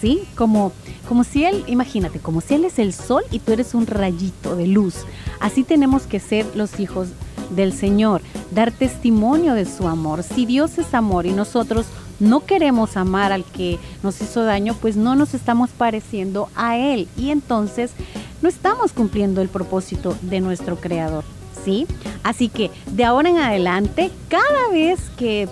¿sí? 0.00 0.22
Como, 0.34 0.72
como 1.08 1.22
si 1.24 1.44
Él, 1.44 1.64
imagínate, 1.66 2.18
como 2.18 2.40
si 2.40 2.54
Él 2.54 2.64
es 2.64 2.78
el 2.78 2.92
sol 2.92 3.22
y 3.30 3.38
tú 3.38 3.52
eres 3.52 3.74
un 3.74 3.86
rayito 3.86 4.56
de 4.56 4.66
luz. 4.66 4.94
Así 5.40 5.62
tenemos 5.62 6.02
que 6.04 6.20
ser 6.20 6.46
los 6.56 6.80
hijos 6.80 7.08
del 7.50 7.72
Señor, 7.72 8.22
dar 8.50 8.72
testimonio 8.72 9.54
de 9.54 9.66
su 9.66 9.86
amor. 9.86 10.22
Si 10.22 10.46
Dios 10.46 10.78
es 10.78 10.94
amor 10.94 11.26
y 11.26 11.32
nosotros 11.32 11.86
no 12.18 12.44
queremos 12.46 12.96
amar 12.96 13.32
al 13.32 13.44
que 13.44 13.78
nos 14.02 14.20
hizo 14.20 14.44
daño, 14.44 14.74
pues 14.80 14.96
no 14.96 15.14
nos 15.14 15.34
estamos 15.34 15.70
pareciendo 15.70 16.48
a 16.54 16.76
Él 16.76 17.08
y 17.16 17.30
entonces 17.30 17.92
no 18.40 18.48
estamos 18.48 18.92
cumpliendo 18.92 19.42
el 19.42 19.48
propósito 19.48 20.16
de 20.22 20.40
nuestro 20.40 20.76
Creador. 20.76 21.24
¿Sí? 21.64 21.86
Así 22.24 22.48
que 22.48 22.72
de 22.90 23.04
ahora 23.04 23.28
en 23.28 23.38
adelante, 23.38 24.10
cada 24.28 24.68
vez 24.72 24.98
que 25.16 25.48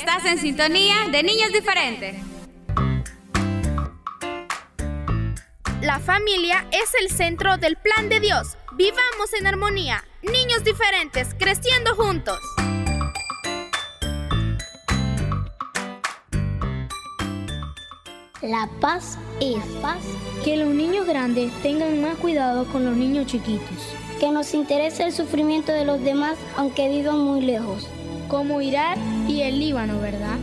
Estás 0.00 0.24
en 0.24 0.38
sintonía 0.38 1.08
de 1.12 1.22
Niños 1.22 1.52
Diferentes. 1.52 2.16
La 5.82 5.98
familia 5.98 6.66
es 6.72 6.94
el 6.98 7.10
centro 7.10 7.58
del 7.58 7.76
plan 7.76 8.08
de 8.08 8.18
Dios. 8.18 8.56
Vivamos 8.78 9.34
en 9.38 9.46
armonía. 9.46 10.02
Niños 10.22 10.64
diferentes, 10.64 11.34
creciendo 11.38 11.94
juntos. 11.96 12.38
La 18.40 18.70
paz 18.80 19.18
es 19.38 19.62
paz. 19.82 20.02
Que 20.42 20.56
los 20.56 20.68
niños 20.68 21.06
grandes 21.06 21.52
tengan 21.60 22.00
más 22.00 22.16
cuidado 22.16 22.64
con 22.72 22.86
los 22.86 22.96
niños 22.96 23.26
chiquitos. 23.26 23.94
Que 24.18 24.30
nos 24.30 24.54
interese 24.54 25.04
el 25.04 25.12
sufrimiento 25.12 25.72
de 25.72 25.84
los 25.84 26.02
demás 26.02 26.38
aunque 26.56 26.88
vivan 26.88 27.18
muy 27.18 27.42
lejos. 27.42 27.86
Como 28.30 28.60
Irak 28.62 28.96
y 29.26 29.42
el 29.42 29.58
Líbano, 29.58 29.98
¿verdad? 29.98 30.38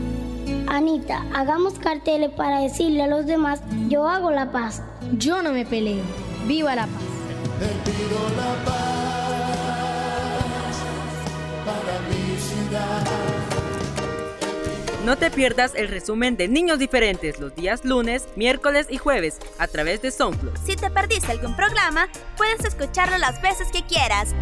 Anita, 0.67 1.25
hagamos 1.34 1.79
carteles 1.79 2.32
para 2.32 2.60
decirle 2.60 3.03
a 3.03 3.08
los 3.08 3.25
demás, 3.25 3.62
yo 3.88 4.10
hago 4.10 4.29
la 4.29 4.51
paz. 4.51 4.84
Yo 5.13 5.41
no 5.41 5.53
me 5.53 5.65
peleo. 5.65 6.03
Viva 6.48 6.75
la 6.75 6.86
paz. 6.86 7.01
Te 7.60 7.89
pido 7.89 8.20
la 8.36 8.65
paz 8.65 8.75
para 11.65 12.00
mi 12.10 12.38
ciudad. 12.38 13.06
No 15.06 15.17
te 15.17 15.32
pierdas 15.32 15.72
el 15.74 15.88
resumen 15.88 16.36
de 16.36 16.50
Niños 16.50 16.79
Diferentes 16.79 17.39
los 17.39 17.56
días 17.56 17.86
lunes, 17.86 18.27
miércoles 18.36 18.88
y 18.89 18.98
jueves 18.98 19.38
a 19.60 19.67
través 19.67 20.01
de 20.01 20.12
SoundCloud. 20.12 20.58
Si 20.65 20.75
te 20.75 20.91
perdiste 20.91 21.32
algún 21.32 21.56
programa, 21.56 22.10
puedes 22.36 22.65
escucharlo 22.65 23.17
las 23.17 23.41
veces 23.41 23.70
que 23.72 23.84
quieras. 23.84 24.36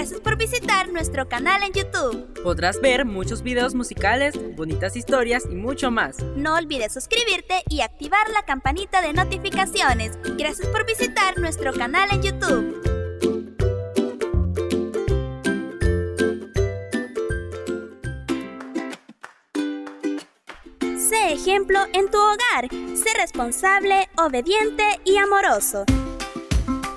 Gracias 0.00 0.20
por 0.22 0.38
visitar 0.38 0.90
nuestro 0.90 1.28
canal 1.28 1.62
en 1.62 1.74
YouTube. 1.74 2.32
Podrás 2.42 2.80
ver 2.80 3.04
muchos 3.04 3.42
videos 3.42 3.74
musicales, 3.74 4.34
bonitas 4.56 4.96
historias 4.96 5.44
y 5.44 5.54
mucho 5.54 5.90
más. 5.90 6.22
No 6.36 6.54
olvides 6.54 6.94
suscribirte 6.94 7.62
y 7.68 7.82
activar 7.82 8.30
la 8.30 8.42
campanita 8.46 9.02
de 9.02 9.12
notificaciones. 9.12 10.18
Gracias 10.38 10.68
por 10.68 10.86
visitar 10.86 11.38
nuestro 11.38 11.74
canal 11.74 12.08
en 12.12 12.22
YouTube. 12.22 12.80
Sé 20.96 21.34
ejemplo 21.34 21.80
en 21.92 22.10
tu 22.10 22.16
hogar. 22.16 22.70
Sé 22.96 23.12
responsable, 23.18 24.08
obediente 24.16 24.98
y 25.04 25.18
amoroso. 25.18 25.84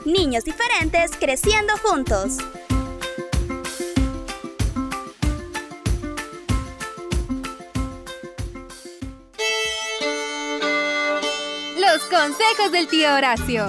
Niños 0.05 0.45
diferentes 0.45 1.11
creciendo 1.19 1.73
juntos. 1.83 2.37
Consejos 12.13 12.71
del 12.71 12.87
tío 12.87 13.11
Horacio. 13.15 13.67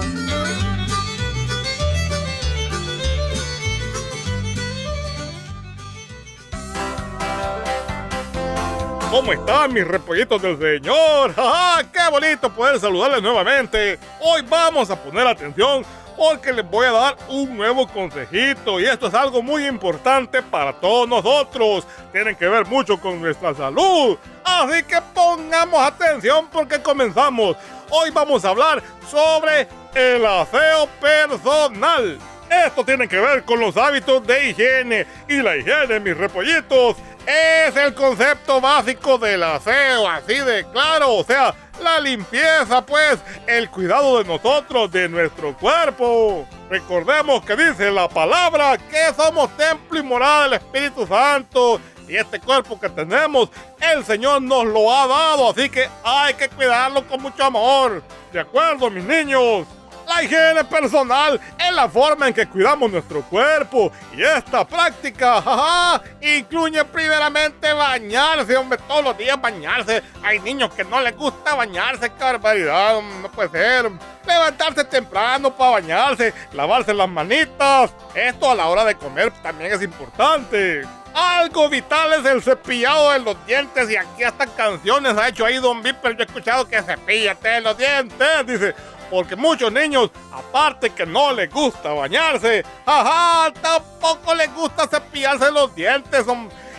¿Cómo 9.10 9.32
están 9.32 9.72
mis 9.72 9.86
repollitos 9.86 10.42
del 10.42 10.58
Señor? 10.58 11.34
¡Ja, 11.34 11.84
¡Qué 11.92 12.10
bonito 12.10 12.52
poder 12.52 12.78
saludarles 12.78 13.22
nuevamente! 13.22 13.98
Hoy 14.20 14.42
vamos 14.42 14.90
a 14.90 15.02
poner 15.02 15.26
atención 15.26 15.82
porque 16.16 16.52
les 16.52 16.68
voy 16.68 16.86
a 16.86 16.92
dar 16.92 17.16
un 17.28 17.56
nuevo 17.56 17.86
consejito 17.86 18.80
y 18.80 18.84
esto 18.86 19.08
es 19.08 19.14
algo 19.14 19.42
muy 19.42 19.66
importante 19.66 20.42
para 20.42 20.72
todos 20.72 21.08
nosotros. 21.08 21.86
Tienen 22.12 22.36
que 22.36 22.48
ver 22.48 22.66
mucho 22.66 23.00
con 23.00 23.20
nuestra 23.20 23.54
salud. 23.54 24.16
Así 24.44 24.82
que 24.84 25.00
pongamos 25.14 25.80
atención 25.80 26.48
porque 26.52 26.80
comenzamos. 26.80 27.56
Hoy 27.90 28.10
vamos 28.10 28.44
a 28.44 28.50
hablar 28.50 28.82
sobre 29.08 29.68
el 29.94 30.24
aseo 30.26 30.88
personal. 31.00 32.18
Esto 32.50 32.84
tiene 32.84 33.08
que 33.08 33.18
ver 33.18 33.44
con 33.44 33.60
los 33.60 33.76
hábitos 33.76 34.26
de 34.26 34.50
higiene 34.50 35.06
y 35.28 35.36
la 35.42 35.56
higiene, 35.56 36.00
mis 36.00 36.16
repollitos, 36.16 36.96
es 37.26 37.76
el 37.76 37.94
concepto 37.94 38.60
básico 38.60 39.18
del 39.18 39.42
aseo, 39.42 40.08
así 40.08 40.34
de 40.34 40.64
claro, 40.72 41.14
o 41.14 41.24
sea, 41.24 41.54
la 41.80 41.98
limpieza, 42.00 42.84
pues, 42.84 43.18
el 43.46 43.68
cuidado 43.70 44.18
de 44.18 44.24
nosotros, 44.24 44.90
de 44.90 45.08
nuestro 45.08 45.56
cuerpo. 45.56 46.46
Recordemos 46.70 47.44
que 47.44 47.56
dice 47.56 47.90
la 47.90 48.08
palabra 48.08 48.78
que 48.78 49.12
somos 49.16 49.54
templo 49.56 49.98
y 49.98 50.02
morada 50.02 50.44
del 50.44 50.54
Espíritu 50.54 51.06
Santo. 51.06 51.80
Y 52.06 52.16
este 52.16 52.38
cuerpo 52.38 52.78
que 52.78 52.90
tenemos, 52.90 53.48
el 53.80 54.04
Señor 54.04 54.42
nos 54.42 54.66
lo 54.66 54.92
ha 54.92 55.06
dado, 55.06 55.50
así 55.50 55.70
que 55.70 55.88
hay 56.04 56.34
que 56.34 56.50
cuidarlo 56.50 57.06
con 57.08 57.22
mucho 57.22 57.42
amor. 57.44 58.02
¿De 58.30 58.40
acuerdo, 58.40 58.90
mis 58.90 59.04
niños? 59.04 59.66
La 60.06 60.22
higiene 60.22 60.64
personal 60.64 61.40
es 61.58 61.74
la 61.74 61.88
forma 61.88 62.28
en 62.28 62.34
que 62.34 62.46
cuidamos 62.46 62.90
nuestro 62.90 63.22
cuerpo 63.22 63.90
y 64.14 64.22
esta 64.22 64.66
práctica 64.66 65.40
jaja, 65.40 66.02
incluye 66.20 66.84
primeramente 66.84 67.72
bañarse, 67.72 68.56
hombre, 68.56 68.78
todos 68.86 69.04
los 69.04 69.16
días 69.16 69.40
bañarse. 69.40 70.02
Hay 70.22 70.40
niños 70.40 70.72
que 70.74 70.84
no 70.84 71.00
les 71.00 71.16
gusta 71.16 71.54
bañarse, 71.54 72.10
qué 72.10 72.24
barbaridad, 72.24 73.00
no 73.22 73.30
puede 73.30 73.50
ser. 73.50 73.90
Levantarse 74.26 74.84
temprano 74.84 75.54
para 75.54 75.72
bañarse, 75.72 76.32
lavarse 76.52 76.92
las 76.92 77.08
manitas. 77.08 77.92
Esto 78.14 78.50
a 78.50 78.54
la 78.54 78.66
hora 78.68 78.84
de 78.84 78.94
comer 78.96 79.32
también 79.42 79.72
es 79.72 79.82
importante. 79.82 80.82
Algo 81.14 81.68
vital 81.68 82.12
es 82.14 82.24
el 82.24 82.42
cepillado 82.42 83.12
de 83.12 83.20
los 83.20 83.46
dientes 83.46 83.88
y 83.88 83.96
aquí 83.96 84.24
hasta 84.24 84.46
canciones 84.48 85.16
ha 85.16 85.28
hecho 85.28 85.46
ahí 85.46 85.58
Don 85.58 85.80
Viper. 85.80 86.16
Yo 86.16 86.22
he 86.22 86.26
escuchado 86.26 86.68
que 86.68 86.82
cepíllate 86.82 87.60
los 87.60 87.78
dientes, 87.78 88.46
dice 88.46 88.74
porque 89.14 89.36
muchos 89.36 89.70
niños, 89.70 90.10
aparte 90.32 90.90
que 90.90 91.06
no 91.06 91.32
les 91.32 91.48
gusta 91.48 91.92
bañarse, 91.92 92.64
ajá, 92.84 93.52
tampoco 93.62 94.34
les 94.34 94.52
gusta 94.52 94.88
cepillarse 94.88 95.52
los 95.52 95.72
dientes. 95.72 96.26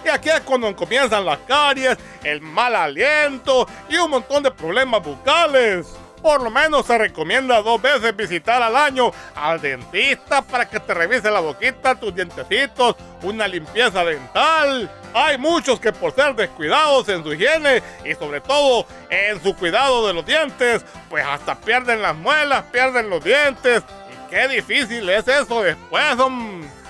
Y 0.04 0.10
aquí 0.10 0.28
es 0.28 0.42
cuando 0.42 0.76
comienzan 0.76 1.26
las 1.26 1.40
caries, 1.48 1.98
el 2.26 2.42
mal 2.42 2.76
aliento 2.76 3.66
y 3.88 3.96
un 3.96 4.10
montón 4.10 4.44
de 4.44 4.52
problemas 4.52 5.02
bucales. 5.02 5.88
Por 6.26 6.42
lo 6.42 6.50
menos 6.50 6.88
se 6.88 6.98
recomienda 6.98 7.62
dos 7.62 7.80
veces 7.80 8.16
visitar 8.16 8.60
al 8.64 8.76
año 8.76 9.12
al 9.36 9.62
dentista 9.62 10.42
para 10.42 10.68
que 10.68 10.80
te 10.80 10.92
revise 10.92 11.30
la 11.30 11.40
boquita, 11.40 11.94
tus 12.00 12.16
dientecitos, 12.16 12.96
una 13.22 13.48
limpieza 13.48 14.04
dental. 14.04 14.90
Hay 15.14 15.38
muchos 15.38 15.80
que 15.80 15.92
por 15.94 16.16
ser 16.16 16.34
descuidados 16.34 17.08
en 17.10 17.24
su 17.24 17.32
higiene 17.32 17.84
y 18.04 18.16
sobre 18.16 18.42
todo 18.42 18.88
en 19.12 19.40
su 19.44 19.56
cuidado 19.56 20.08
de 20.08 20.16
los 20.16 20.26
dientes, 20.26 20.84
pues 21.12 21.24
hasta 21.24 21.60
pierden 21.62 22.02
las 22.02 22.16
muelas, 22.16 22.64
pierden 22.72 23.08
los 23.08 23.24
dientes. 23.24 23.84
Y 24.12 24.32
qué 24.32 24.48
difícil 24.48 25.08
es 25.08 25.28
eso 25.28 25.62
después, 25.62 26.18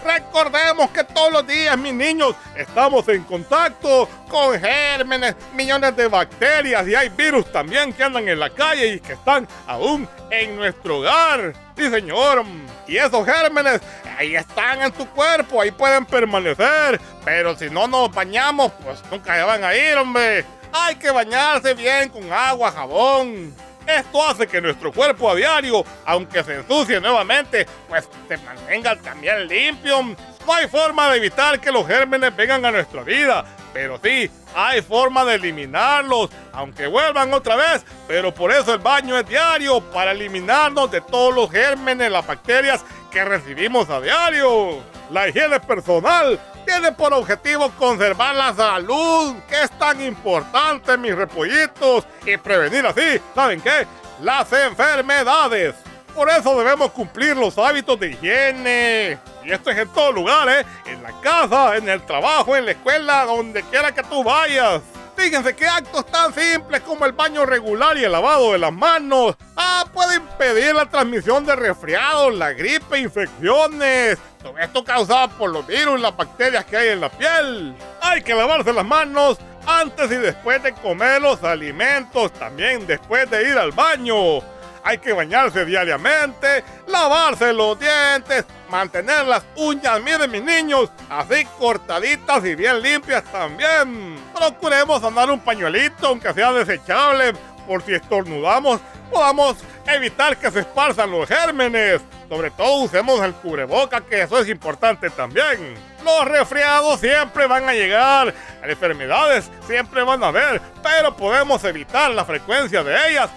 Recordemos 0.06 0.92
que 0.92 1.04
todos 1.04 1.32
los 1.32 1.48
días, 1.48 1.76
mis 1.80 1.94
niños, 1.94 2.36
estamos 2.56 3.08
en 3.10 3.24
contacto 3.24 4.08
con 4.30 4.60
gérmenes, 4.60 5.36
millones 5.56 5.96
de 5.96 6.08
bacterias 6.08 6.88
y 6.88 6.94
hay 6.94 7.10
virus 7.10 7.52
también 7.52 7.92
que 7.92 8.04
andan 8.04 8.28
en 8.28 8.40
la 8.40 8.52
calle 8.52 8.88
y 8.88 9.00
que 9.00 9.14
están 9.14 9.48
aún 9.66 10.08
en 10.30 10.56
nuestro 10.56 11.00
hogar. 11.00 11.54
Sí, 11.76 11.90
señor. 11.90 12.46
Y 12.88 12.98
esos 12.98 13.26
gérmenes 13.26 13.82
ahí 14.16 14.36
están 14.36 14.84
en 14.84 14.92
tu 14.92 15.08
cuerpo, 15.08 15.60
ahí 15.60 15.72
pueden 15.72 16.06
permanecer. 16.06 17.02
Pero 17.24 17.58
si 17.58 17.72
no 17.72 17.88
nos 17.88 18.14
bañamos, 18.14 18.72
pues 18.84 19.02
nunca 19.10 19.36
se 19.36 19.42
van 19.42 19.64
a 19.64 19.76
ir, 19.76 19.98
hombre. 19.98 20.46
Hay 20.72 20.98
que 20.98 21.10
bañarse 21.10 21.74
bien 21.74 22.10
con 22.10 22.32
agua, 22.32 22.72
jabón. 22.72 23.56
Esto 23.88 24.28
hace 24.28 24.48
que 24.48 24.62
nuestro 24.62 24.92
cuerpo 24.92 25.30
a 25.30 25.36
diario, 25.36 25.84
aunque 26.06 26.44
se 26.44 26.56
ensucie 26.56 27.00
nuevamente, 27.00 27.66
pues 27.88 28.10
se 28.28 28.38
mantenga 28.38 28.96
también 28.96 29.48
limpio. 29.48 30.02
No 30.02 30.54
hay 30.54 30.68
forma 30.68 31.10
de 31.12 31.18
evitar 31.18 31.60
que 31.60 31.72
los 31.72 31.86
gérmenes 31.88 32.36
vengan 32.36 32.66
a 32.66 32.72
nuestra 32.72 33.04
vida, 33.04 33.46
pero 33.74 34.00
sí 34.04 34.30
hay 34.56 34.82
forma 34.82 35.26
de 35.26 35.36
eliminarlos, 35.36 36.30
aunque 36.54 36.88
vuelvan 36.88 37.34
otra 37.34 37.56
vez. 37.56 37.86
Pero 38.08 38.34
por 38.34 38.52
eso 38.52 38.74
el 38.74 38.80
baño 38.80 39.18
es 39.18 39.28
diario, 39.28 39.82
para 39.92 40.12
eliminarnos 40.12 40.90
de 40.90 41.02
todos 41.02 41.34
los 41.34 41.52
gérmenes, 41.52 42.12
las 42.12 42.26
bacterias 42.26 42.86
que 43.12 43.24
recibimos 43.24 43.90
a 43.90 44.02
diario. 44.02 44.82
La 45.12 45.28
higiene 45.28 45.60
personal 45.60 46.40
tiene 46.66 46.92
por 46.92 47.14
objetivo 47.14 47.70
conservar 47.72 48.36
la 48.36 48.54
salud, 48.54 49.36
que 49.48 49.62
es 49.64 49.72
tan 49.78 50.02
importante, 50.02 50.98
mis 50.98 51.16
repollitos, 51.16 52.06
y 52.26 52.38
prevenir 52.38 52.86
así, 52.86 53.22
¿saben 53.34 53.62
qué? 53.62 53.86
Las 54.22 54.52
enfermedades. 54.52 55.76
Por 56.16 56.30
eso 56.30 56.58
debemos 56.58 56.92
cumplir 56.92 57.36
los 57.36 57.58
hábitos 57.58 58.00
de 58.00 58.12
higiene. 58.12 59.20
Y 59.44 59.52
esto 59.52 59.70
es 59.70 59.78
en 59.78 59.90
todo 59.90 60.14
lugar, 60.14 60.48
¿eh? 60.48 60.66
En 60.86 61.04
la 61.04 61.12
casa, 61.22 61.76
en 61.76 61.90
el 61.90 62.02
trabajo, 62.04 62.56
en 62.56 62.66
la 62.66 62.72
escuela, 62.72 63.26
donde 63.26 63.62
quiera 63.64 63.94
que 63.94 64.02
tú 64.04 64.24
vayas. 64.24 64.82
Fíjense 65.16 65.56
que 65.56 65.66
actos 65.66 66.06
tan 66.08 66.34
simples 66.34 66.82
como 66.82 67.06
el 67.06 67.14
baño 67.14 67.46
regular 67.46 67.98
y 67.98 68.04
el 68.04 68.12
lavado 68.12 68.52
de 68.52 68.58
las 68.58 68.74
manos 68.74 69.36
ah, 69.56 69.86
puede 69.94 70.16
impedir 70.18 70.76
la 70.76 70.86
transmisión 70.86 71.46
de 71.46 71.56
resfriados, 71.56 72.36
la 72.36 72.52
gripe, 72.52 73.00
infecciones. 73.00 74.18
Todo 74.44 74.58
esto 74.60 74.84
causado 74.84 75.30
por 75.30 75.52
los 75.52 75.66
virus 75.66 76.00
y 76.00 76.02
las 76.02 76.16
bacterias 76.16 76.66
que 76.66 76.78
hay 76.78 76.90
en 76.90 77.02
la 77.02 77.10
piel. 77.10 77.76
Hay 78.02 78.22
que 78.22 78.36
lavarse 78.36 78.74
las 78.74 78.86
manos 78.86 79.38
antes 79.66 80.12
y 80.12 80.16
después 80.16 80.62
de 80.62 80.74
comer 80.74 81.22
los 81.22 81.44
alimentos, 81.44 82.32
también 82.34 82.86
después 82.86 83.30
de 83.30 83.50
ir 83.50 83.58
al 83.58 83.72
baño. 83.72 84.40
Hay 84.84 85.00
que 85.00 85.14
bañarse 85.14 85.66
diariamente, 85.66 86.64
lavarse 86.88 87.52
los 87.54 87.80
dientes, 87.80 88.46
mantener 88.70 89.26
las 89.26 89.44
uñas, 89.56 90.02
miren 90.02 90.30
mis 90.32 90.44
niños, 90.44 90.92
así 91.10 91.46
cortaditas 91.60 92.44
y 92.46 92.56
bien 92.56 92.82
limpias 92.82 93.24
también. 93.32 94.18
Procuremos 94.36 95.04
andar 95.04 95.30
un 95.30 95.40
pañuelito, 95.40 96.08
aunque 96.08 96.34
sea 96.34 96.52
desechable, 96.52 97.34
por 97.68 97.82
si 97.84 97.94
estornudamos, 97.94 98.80
podamos 99.12 99.58
evitar 99.88 100.38
que 100.38 100.52
se 100.52 100.60
esparzan 100.60 101.12
los 101.12 101.28
gérmenes. 101.28 102.02
Sobre 102.30 102.50
todo 102.52 102.84
usemos 102.84 103.22
el 103.22 103.34
cubreboca, 103.34 104.02
que 104.02 104.22
eso 104.22 104.40
es 104.40 104.50
importante 104.50 105.10
también. 105.10 105.76
Los 106.04 106.26
resfriados 106.26 107.00
siempre 107.00 107.48
van 107.48 107.68
a 107.70 107.74
llegar, 107.74 108.34
las 108.62 108.70
enfermedades 108.70 109.50
siempre 109.68 110.04
van 110.04 110.24
a 110.24 110.28
haber, 110.28 110.62
pero 110.82 111.16
podemos 111.16 111.64
evitar 111.64 112.12
la 112.12 112.26
frecuencia 112.26 112.84
de 112.84 113.10
ellas 113.10 113.30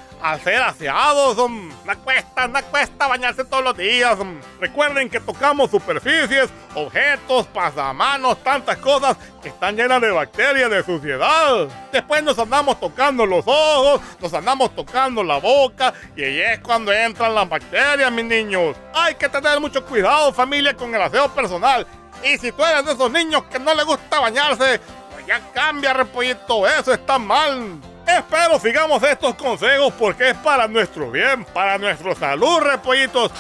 ser 0.42 0.62
aseados. 0.62 1.38
um, 1.38 1.70
cuesta, 2.04 2.48
no 2.48 2.62
cuesta 2.64 3.06
bañarse 3.06 3.44
todos 3.44 3.64
los 3.64 3.76
días. 3.76 4.18
Recuerden 4.60 5.08
que 5.08 5.20
tocamos 5.20 5.70
superficies, 5.70 6.50
objetos, 6.74 7.46
pasamanos, 7.46 8.42
tantas 8.42 8.76
cosas 8.78 9.16
que 9.42 9.48
están 9.48 9.76
llenas 9.76 10.00
de 10.00 10.10
bacterias, 10.10 10.70
de 10.70 10.82
suciedad. 10.82 11.68
Después 11.92 12.22
nos 12.22 12.38
andamos 12.38 12.78
tocando 12.80 13.26
los 13.26 13.44
ojos, 13.46 14.00
nos 14.20 14.32
andamos 14.34 14.74
tocando 14.74 15.22
la 15.22 15.38
boca 15.38 15.92
y 16.16 16.24
ahí 16.24 16.40
es 16.40 16.58
cuando 16.60 16.92
entran 16.92 17.34
las 17.34 17.48
bacterias, 17.48 18.10
mis 18.12 18.24
niños. 18.24 18.76
Hay 18.94 19.14
que 19.14 19.28
tener 19.28 19.60
mucho 19.60 19.84
cuidado, 19.84 20.32
familia, 20.32 20.74
con 20.74 20.94
el 20.94 21.02
aseo 21.02 21.28
personal. 21.28 21.86
Y 22.22 22.36
si 22.38 22.50
tú 22.52 22.64
eres 22.64 22.84
de 22.84 22.92
esos 22.92 23.10
niños 23.10 23.44
que 23.44 23.58
no 23.58 23.74
les 23.74 23.84
gusta 23.84 24.20
bañarse, 24.20 24.80
pues 25.12 25.26
ya 25.26 25.40
cambia, 25.52 25.92
repollito, 25.92 26.66
eso 26.66 26.92
está 26.92 27.18
mal. 27.18 27.78
Espero 28.08 28.58
sigamos 28.58 29.02
estos 29.02 29.34
consejos 29.34 29.92
porque 29.98 30.30
es 30.30 30.36
para 30.38 30.66
nuestro 30.66 31.10
bien, 31.10 31.44
para 31.44 31.76
nuestra 31.76 32.14
salud, 32.14 32.60
repollitos. 32.60 33.30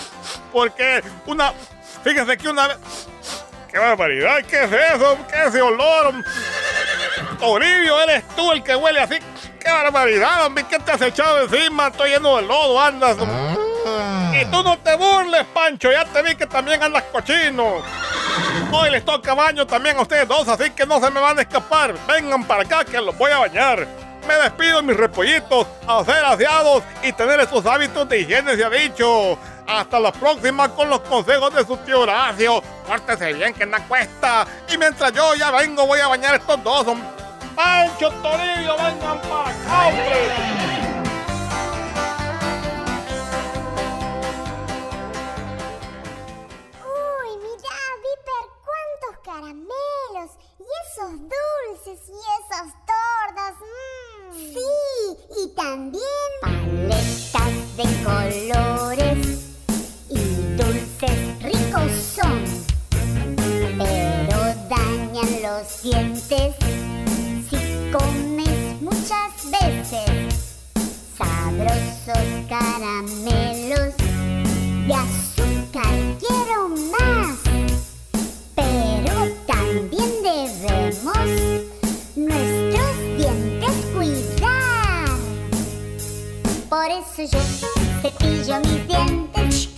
Porque 0.52 1.02
una. 1.24 1.54
Fíjense 2.04 2.36
que 2.36 2.48
una 2.48 2.68
vez. 2.68 2.76
¡Qué 3.70 3.78
barbaridad! 3.78 4.44
¿Qué 4.44 4.64
es 4.64 4.72
eso? 4.72 5.16
¿Qué 5.30 5.40
es 5.40 5.46
ese 5.48 5.62
olor? 5.62 6.14
Toribio, 7.38 8.00
eres 8.00 8.28
tú 8.36 8.52
el 8.52 8.62
que 8.62 8.76
huele 8.76 9.00
así. 9.00 9.18
¡Qué 9.58 9.70
barbaridad, 9.70 10.46
hombre! 10.46 10.64
¿Qué 10.68 10.78
te 10.78 10.92
has 10.92 11.00
echado 11.00 11.42
encima? 11.44 11.88
Estoy 11.88 12.10
lleno 12.10 12.36
de 12.36 12.42
lodo, 12.42 12.80
andas. 12.80 13.16
Y 14.38 14.44
tú 14.46 14.62
no 14.62 14.78
te 14.78 14.96
burles, 14.96 15.44
Pancho. 15.54 15.90
Ya 15.90 16.04
te 16.04 16.22
vi 16.22 16.34
que 16.34 16.46
también 16.46 16.82
andas 16.82 17.04
cochino. 17.04 17.82
Hoy 18.70 18.90
les 18.90 19.04
toca 19.04 19.32
baño 19.32 19.66
también 19.66 19.96
a 19.96 20.02
ustedes 20.02 20.28
dos, 20.28 20.46
así 20.48 20.70
que 20.70 20.84
no 20.84 21.00
se 21.00 21.10
me 21.10 21.20
van 21.20 21.38
a 21.38 21.42
escapar. 21.42 21.94
Vengan 22.06 22.44
para 22.44 22.62
acá 22.62 22.84
que 22.84 23.00
los 23.00 23.16
voy 23.16 23.32
a 23.32 23.38
bañar. 23.38 24.07
Me 24.28 24.34
despido, 24.34 24.82
mis 24.82 24.94
repollitos, 24.94 25.66
a 25.86 26.04
ser 26.04 26.22
aseados 26.22 26.82
y 27.02 27.10
tener 27.14 27.40
esos 27.40 27.64
hábitos 27.64 28.06
de 28.10 28.20
higiene, 28.20 28.56
se 28.56 28.62
ha 28.62 28.68
dicho. 28.68 29.38
Hasta 29.66 29.98
la 29.98 30.12
próxima 30.12 30.68
con 30.68 30.90
los 30.90 31.00
consejos 31.00 31.54
de 31.54 31.64
su 31.64 31.78
tío 31.78 32.00
Horacio. 32.00 32.62
Pórtese 32.86 33.32
bien, 33.32 33.54
que 33.54 33.64
no 33.64 33.78
cuesta. 33.88 34.46
Y 34.70 34.76
mientras 34.76 35.14
yo 35.14 35.34
ya 35.34 35.50
vengo, 35.50 35.86
voy 35.86 36.00
a 36.00 36.08
bañar 36.08 36.34
estos 36.34 36.62
dos. 36.62 36.86
Pancho, 37.56 38.10
Torillo, 38.22 38.76
vengan 38.76 39.18
para 39.22 39.48
acá, 39.48 39.86
hombre. 39.86 40.28
Uy, 46.84 47.30
mira, 47.38 47.76
Viper, 48.04 48.44
cuántos 48.68 49.24
caramelos. 49.24 50.30
Y 50.58 50.64
esos 50.86 51.12
dulces 51.12 52.08
y 52.08 52.18
esas 52.44 52.72
tortas. 52.86 53.54
mm. 53.60 54.17
Sí, 54.34 55.16
y 55.42 55.48
también 55.54 56.02
paletas 56.42 57.76
de 57.76 57.84
colores. 58.04 59.38
Y 60.10 60.18
dulces 60.56 61.42
ricos 61.42 61.92
son. 62.16 62.44
Pero 63.78 64.38
dañan 64.68 65.42
los 65.42 65.82
dientes 65.82 66.54
si 67.48 67.90
comes 67.90 68.82
muchas 68.82 69.50
veces. 69.50 70.58
Sabrosos 71.16 72.28
caramelos 72.48 73.57
Por 87.18 87.24
eso 87.24 87.36
yo 87.36 87.42
cepillo 88.00 88.60
mis 88.60 88.86
dientes 88.86 89.68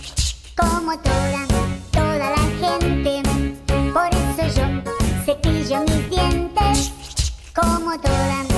como 0.55 0.95
toda, 0.99 1.47
toda 1.91 2.29
la 2.29 2.37
gente. 2.61 3.23
Por 3.91 4.09
eso 4.13 4.59
yo 4.59 4.91
cepillo 5.25 5.79
mis 5.81 6.09
dientes 6.11 6.91
como 7.55 7.99
toda 7.99 8.50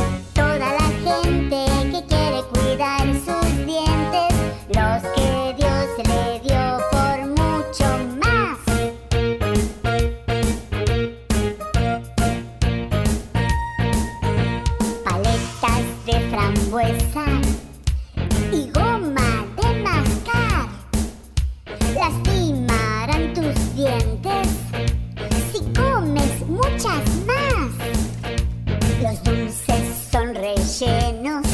Los 29.13 29.23
dulces 29.25 30.09
son 30.11 30.33
rellenos, 30.33 31.45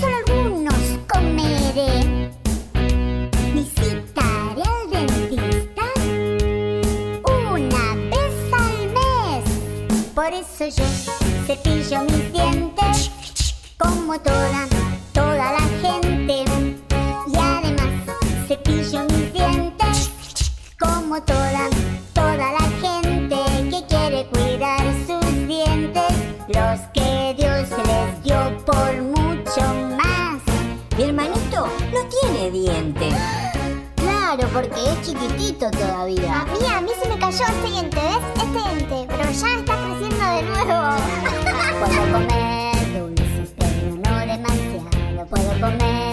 solo 0.00 0.16
algunos 0.26 0.74
comeré. 1.12 2.30
Visitaré 3.52 4.62
al 4.62 4.90
dentista 4.90 5.82
una 7.22 7.94
vez 8.08 8.34
al 8.50 8.78
mes. 8.94 9.44
Por 10.14 10.32
eso 10.32 10.64
yo 10.64 10.86
cepillo 11.46 12.00
mis 12.04 12.32
dientes 12.32 13.10
como 13.76 14.18
toda, 14.20 14.66
toda 15.12 15.52
la 15.52 15.66
gente. 15.82 16.44
Y 17.26 17.36
además 17.36 17.92
cepillo 18.48 19.04
mis 19.10 19.32
dientes 19.34 20.10
como 20.78 21.22
toda, 21.22 21.68
porque 34.74 34.90
es 34.90 35.02
chiquitito 35.02 35.70
todavía. 35.70 36.40
A 36.40 36.44
mí, 36.46 36.58
a 36.68 36.80
mí 36.80 36.90
se 37.00 37.08
me 37.08 37.18
cayó 37.18 37.44
este 37.46 37.70
diente, 37.70 37.96
¿ves? 37.96 38.18
Este 38.36 38.68
diente, 38.68 39.06
pero 39.08 39.30
ya 39.30 39.58
está 39.58 39.76
creciendo 39.84 40.24
de 40.34 40.42
nuevo. 40.42 40.96
Puedo 41.80 42.12
comer 42.12 42.74
dulces, 42.92 43.54
pero 43.56 43.96
no 43.96 44.18
demasiado. 44.18 45.26
Puedo 45.28 45.60
comer 45.60 46.03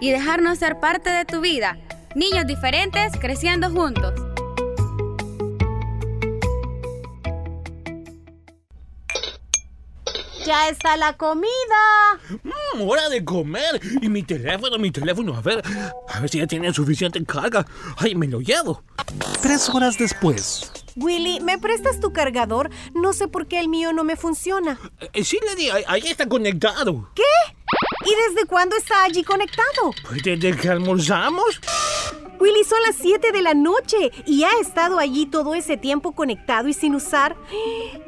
y 0.00 0.10
dejarnos 0.10 0.58
ser 0.58 0.80
parte 0.80 1.10
de 1.10 1.24
tu 1.24 1.40
vida. 1.40 1.78
Niños 2.14 2.46
diferentes 2.46 3.12
creciendo 3.20 3.70
juntos. 3.70 4.14
Ya 10.44 10.68
está 10.68 10.96
la 10.96 11.16
comida. 11.16 11.46
Mm, 12.42 12.80
hora 12.88 13.08
de 13.08 13.24
comer. 13.24 13.80
Y 14.00 14.08
mi 14.08 14.22
teléfono, 14.22 14.78
mi 14.78 14.90
teléfono. 14.90 15.36
A 15.36 15.40
ver, 15.42 15.62
a 16.08 16.20
ver 16.20 16.30
si 16.30 16.38
ya 16.38 16.46
tiene 16.46 16.72
suficiente 16.72 17.22
carga. 17.24 17.66
Ay, 17.98 18.14
me 18.14 18.26
lo 18.26 18.40
llevo. 18.40 18.82
Tres 19.42 19.68
horas 19.68 19.98
después. 19.98 20.72
Willy, 20.96 21.40
¿me 21.40 21.58
prestas 21.58 22.00
tu 22.00 22.12
cargador? 22.12 22.70
No 22.94 23.12
sé 23.12 23.28
por 23.28 23.46
qué 23.46 23.60
el 23.60 23.68
mío 23.68 23.92
no 23.92 24.02
me 24.02 24.16
funciona. 24.16 24.78
Eh, 25.12 25.24
sí, 25.24 25.38
Lady, 25.46 25.70
ahí, 25.70 25.84
ahí 25.86 26.02
está 26.06 26.26
conectado. 26.26 27.10
¿Qué? 27.14 27.22
¿Y 28.04 28.34
desde 28.34 28.46
cuándo 28.46 28.76
está 28.76 29.04
allí 29.04 29.22
conectado? 29.22 29.92
Pues 30.08 30.22
desde 30.22 30.56
que 30.56 30.68
almorzamos. 30.68 31.60
Willy, 32.40 32.64
son 32.64 32.78
las 32.86 32.96
7 32.96 33.32
de 33.32 33.42
la 33.42 33.52
noche 33.52 34.12
y 34.24 34.44
ha 34.44 34.50
estado 34.62 34.98
allí 34.98 35.26
todo 35.26 35.54
ese 35.54 35.76
tiempo 35.76 36.12
conectado 36.12 36.68
y 36.68 36.72
sin 36.72 36.94
usar. 36.94 37.36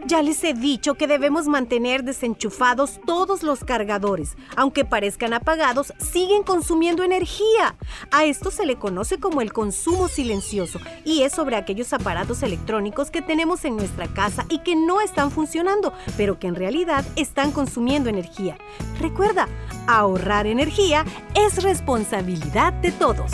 Ya 0.06 0.22
les 0.22 0.42
he 0.42 0.54
dicho 0.54 0.94
que 0.94 1.06
debemos 1.06 1.48
mantener 1.48 2.02
desenchufados 2.02 2.98
todos 3.04 3.42
los 3.42 3.62
cargadores. 3.62 4.36
Aunque 4.56 4.86
parezcan 4.86 5.34
apagados, 5.34 5.92
siguen 5.98 6.44
consumiendo 6.44 7.02
energía. 7.02 7.76
A 8.10 8.24
esto 8.24 8.50
se 8.50 8.64
le 8.64 8.76
conoce 8.76 9.20
como 9.20 9.42
el 9.42 9.52
consumo 9.52 10.08
silencioso 10.08 10.80
y 11.04 11.24
es 11.24 11.32
sobre 11.32 11.56
aquellos 11.56 11.92
aparatos 11.92 12.42
electrónicos 12.42 13.10
que 13.10 13.20
tenemos 13.20 13.66
en 13.66 13.76
nuestra 13.76 14.08
casa 14.08 14.46
y 14.48 14.60
que 14.60 14.76
no 14.76 15.02
están 15.02 15.30
funcionando, 15.30 15.92
pero 16.16 16.38
que 16.38 16.46
en 16.46 16.54
realidad 16.54 17.04
están 17.16 17.52
consumiendo 17.52 18.08
energía. 18.08 18.56
Recuerda, 18.98 19.46
ahorrar 19.86 20.46
energía 20.46 21.04
es 21.34 21.62
responsabilidad 21.62 22.72
de 22.72 22.92
todos. 22.92 23.30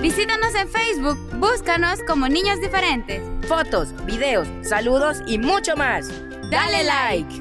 Visítanos 0.00 0.54
en 0.54 0.66
Facebook, 0.66 1.18
búscanos 1.34 2.00
como 2.06 2.26
Niños 2.26 2.58
Diferentes. 2.58 3.20
Fotos, 3.46 3.88
videos, 4.06 4.48
saludos 4.62 5.18
y 5.26 5.36
mucho 5.36 5.76
más. 5.76 6.08
Dale 6.50 6.84
like. 6.84 7.40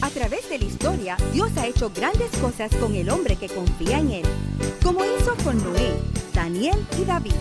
A 0.00 0.10
través 0.10 0.48
de 0.50 0.58
la 0.58 0.64
historia, 0.64 1.16
Dios 1.32 1.52
ha 1.58 1.68
hecho 1.68 1.92
grandes 1.94 2.30
cosas 2.38 2.74
con 2.74 2.96
el 2.96 3.08
hombre 3.08 3.36
que 3.36 3.48
confía 3.48 4.00
en 4.00 4.10
Él, 4.10 4.26
como 4.82 5.04
hizo 5.04 5.36
con 5.44 5.62
Noé, 5.62 5.92
Daniel 6.34 6.84
y 7.00 7.04
David. 7.04 7.36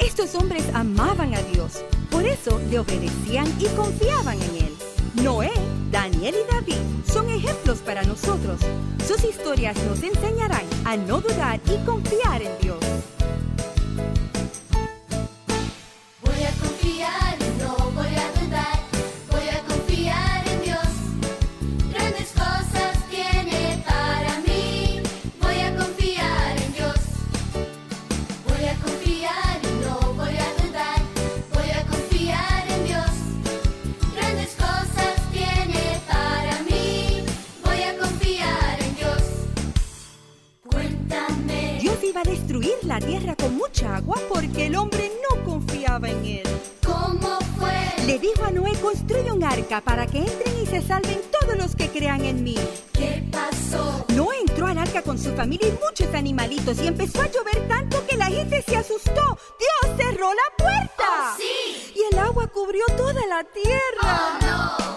Estos 0.00 0.34
hombres 0.34 0.64
amaban 0.72 1.34
a 1.34 1.42
Dios, 1.42 1.84
por 2.10 2.24
eso 2.24 2.58
le 2.70 2.78
obedecían 2.78 3.46
y 3.60 3.66
confiaban 3.76 4.40
en 4.40 4.56
Él. 4.64 4.76
Noé, 5.22 5.52
Daniel 5.90 6.34
y 6.34 6.52
David 6.52 6.76
son 7.10 7.28
ejemplos 7.30 7.78
para 7.78 8.02
nosotros. 8.02 8.60
Sus 9.06 9.24
historias 9.24 9.76
nos 9.84 10.02
enseñarán 10.02 10.64
a 10.84 10.96
no 10.96 11.20
dudar 11.20 11.60
y 11.66 11.84
confiar 11.84 12.42
en 12.42 12.58
Dios. 12.60 12.78
Para 49.80 50.06
que 50.06 50.18
entren 50.18 50.62
y 50.62 50.66
se 50.66 50.82
salven 50.82 51.20
todos 51.40 51.56
los 51.56 51.76
que 51.76 51.88
crean 51.88 52.24
en 52.24 52.42
mí. 52.42 52.56
¿Qué 52.92 53.22
pasó? 53.30 54.04
Noé 54.08 54.40
entró 54.40 54.66
al 54.66 54.78
arca 54.78 55.02
con 55.02 55.18
su 55.18 55.32
familia 55.34 55.68
y 55.68 55.72
muchos 55.72 56.12
animalitos 56.14 56.78
y 56.80 56.86
empezó 56.86 57.22
a 57.22 57.26
llover 57.26 57.68
tanto 57.68 58.04
que 58.06 58.16
la 58.16 58.26
gente 58.26 58.62
se 58.62 58.76
asustó. 58.76 59.38
Dios 59.58 59.96
cerró 59.96 60.32
la 60.32 60.56
puerta. 60.56 61.04
Oh, 61.08 61.36
sí. 61.36 61.92
Y 61.94 62.14
el 62.14 62.18
agua 62.18 62.46
cubrió 62.48 62.84
toda 62.96 63.26
la 63.26 63.44
tierra. 63.44 64.02
Oh, 64.02 64.46
no. 64.46 64.87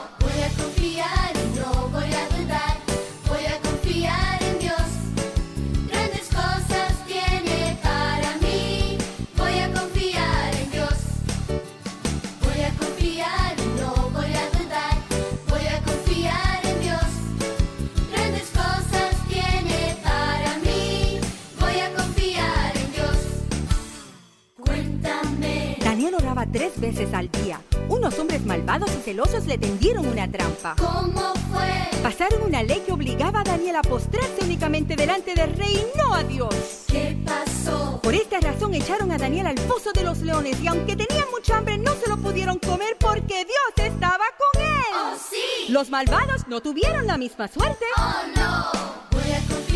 Tres 26.52 26.80
veces 26.80 27.14
al 27.14 27.30
día. 27.32 27.62
Unos 27.88 28.18
hombres 28.20 28.46
malvados 28.46 28.92
y 28.92 29.02
celosos 29.02 29.46
le 29.46 29.58
tendieron 29.58 30.08
una 30.08 30.30
trampa. 30.30 30.76
¿Cómo 30.78 31.34
fue? 31.52 32.00
Pasaron 32.02 32.44
una 32.44 32.64
ley 32.64 32.82
que 32.86 32.92
obligaba 32.92 33.42
a 33.42 33.44
Daniel 33.44 33.78
a 33.78 33.82
postrarse 33.82 34.44
únicamente 34.44 34.96
delante 34.96 35.34
del 35.34 35.56
rey 35.56 35.76
y 35.76 35.98
no 35.98 36.14
a 36.14 36.24
Dios. 36.24 36.56
¿Qué 36.88 37.18
pasó? 37.26 38.00
Por 38.02 38.16
esta 38.16 38.40
razón 38.40 38.74
echaron 38.74 39.12
a 39.12 39.18
Daniel 39.18 39.48
al 39.48 39.60
foso 39.60 39.92
de 39.94 40.04
los 40.04 40.20
leones 40.20 40.60
y 40.62 40.68
aunque 40.68 40.96
tenían 40.96 41.30
mucha 41.32 41.58
hambre 41.58 41.78
no 41.78 41.94
se 41.96 42.10
lo 42.10 42.18
pudieron 42.18 42.60
comer 42.60 42.98
porque 43.00 43.46
Dios 43.46 43.88
estaba 43.88 44.26
con 44.38 44.62
él. 44.62 44.72
Oh, 44.94 45.16
sí. 45.30 45.72
Los 45.72 45.90
malvados 45.90 46.48
no 46.48 46.62
tuvieron 46.62 47.08
la 47.08 47.18
misma 47.18 47.48
suerte. 47.48 47.86
Oh, 47.98 48.24
no. 48.36 48.72
Voy 49.12 49.32
a 49.32 49.71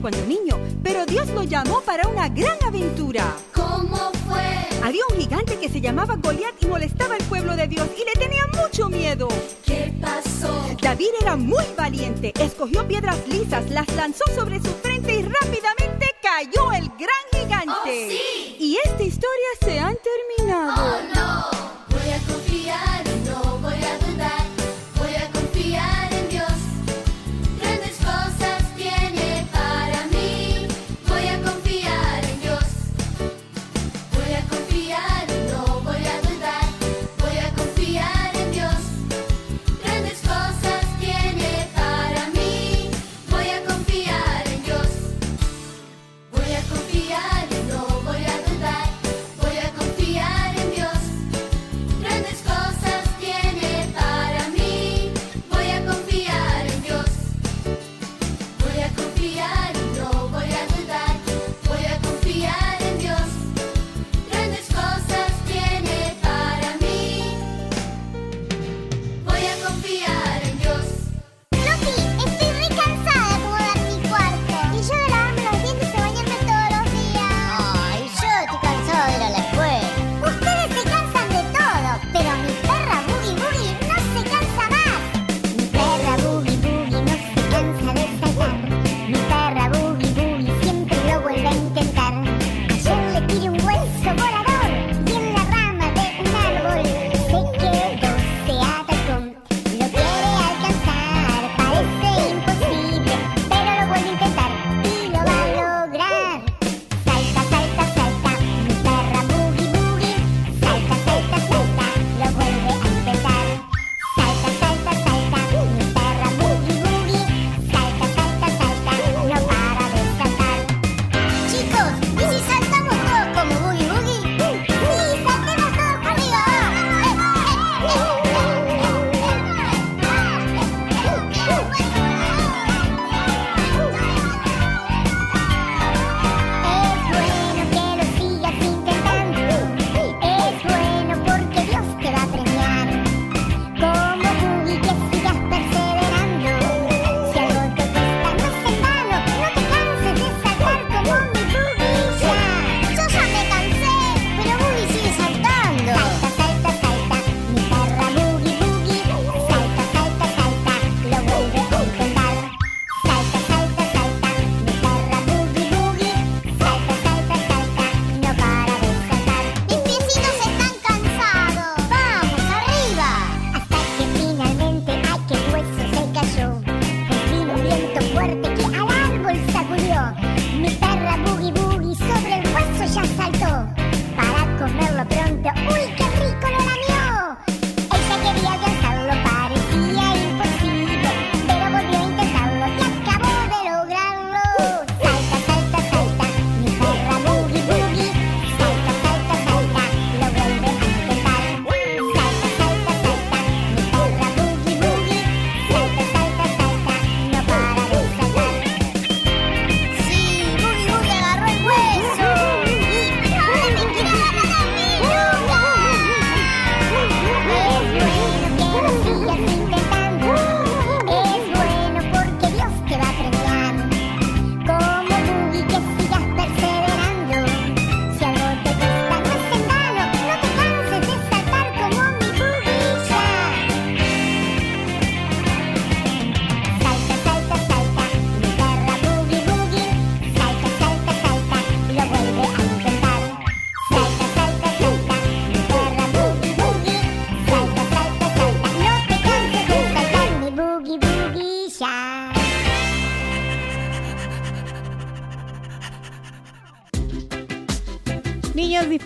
cuando 0.00 0.24
niño, 0.26 0.58
pero 0.82 1.04
Dios 1.06 1.28
lo 1.30 1.42
llamó 1.42 1.80
para 1.82 2.06
una 2.08 2.28
gran 2.28 2.56
aventura. 2.64 3.36
¿Cómo 3.54 4.10
fue? 4.28 4.42
Había 4.82 5.02
un 5.10 5.18
gigante 5.18 5.58
que 5.58 5.68
se 5.68 5.80
llamaba 5.80 6.16
Goliat 6.16 6.54
y 6.62 6.66
molestaba 6.66 7.16
al 7.16 7.24
pueblo 7.24 7.56
de 7.56 7.66
Dios 7.66 7.88
y 7.96 8.04
le 8.04 8.12
tenía 8.12 8.46
mucho 8.62 8.88
miedo. 8.88 9.28
¿Qué 9.64 9.92
pasó? 10.00 10.68
David 10.80 11.10
era 11.20 11.36
muy 11.36 11.64
valiente, 11.76 12.32
escogió 12.40 12.86
piedras 12.86 13.18
lisas, 13.28 13.68
las 13.70 13.88
lanzó 13.94 14.24
sobre 14.34 14.60
su 14.60 14.70
frente 14.82 15.14
y 15.14 15.22
rápidamente 15.22 16.06
cayó 16.22 16.72
el 16.72 16.88
gran 16.90 17.24
gigante. 17.32 17.72
Oh, 17.74 18.10
sí. 18.10 18.56
Y 18.60 18.78
esta 18.84 19.02
historia 19.02 19.48
se 19.60 19.67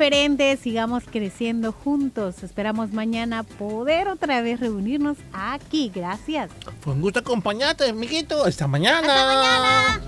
diferentes, 0.02 0.58
sigamos 0.58 1.04
creciendo 1.08 1.70
juntos. 1.70 2.42
Esperamos 2.42 2.92
mañana 2.92 3.44
poder 3.44 4.08
otra 4.08 4.42
vez 4.42 4.58
reunirnos 4.58 5.16
aquí. 5.32 5.92
Gracias. 5.94 6.50
Fue 6.80 6.94
un 6.94 7.00
gusto 7.00 7.20
acompañarte, 7.20 7.88
amiguito. 7.88 8.44
Hasta 8.44 8.66
mañana. 8.66 8.98
Hasta 8.98 9.26
mañana. 9.26 10.00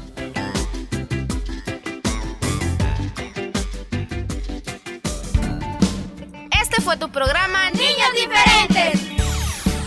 Este 6.61 6.83
fue 6.83 6.97
tu 6.97 7.09
programa 7.13 7.71
Niños 7.71 8.09
Diferentes. 8.17 9.01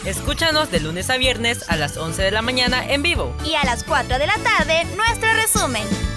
Escúchanos 0.05 0.71
de 0.71 0.79
lunes 0.79 1.09
a 1.09 1.17
viernes 1.17 1.69
a 1.69 1.75
las 1.75 1.97
11 1.97 2.21
de 2.21 2.31
la 2.31 2.41
mañana 2.41 2.89
en 2.89 3.03
vivo. 3.03 3.35
Y 3.43 3.55
a 3.55 3.65
las 3.65 3.83
4 3.83 4.19
de 4.19 4.27
la 4.27 4.37
tarde, 4.37 4.85
nuestro 4.95 5.33
resumen. 5.33 6.16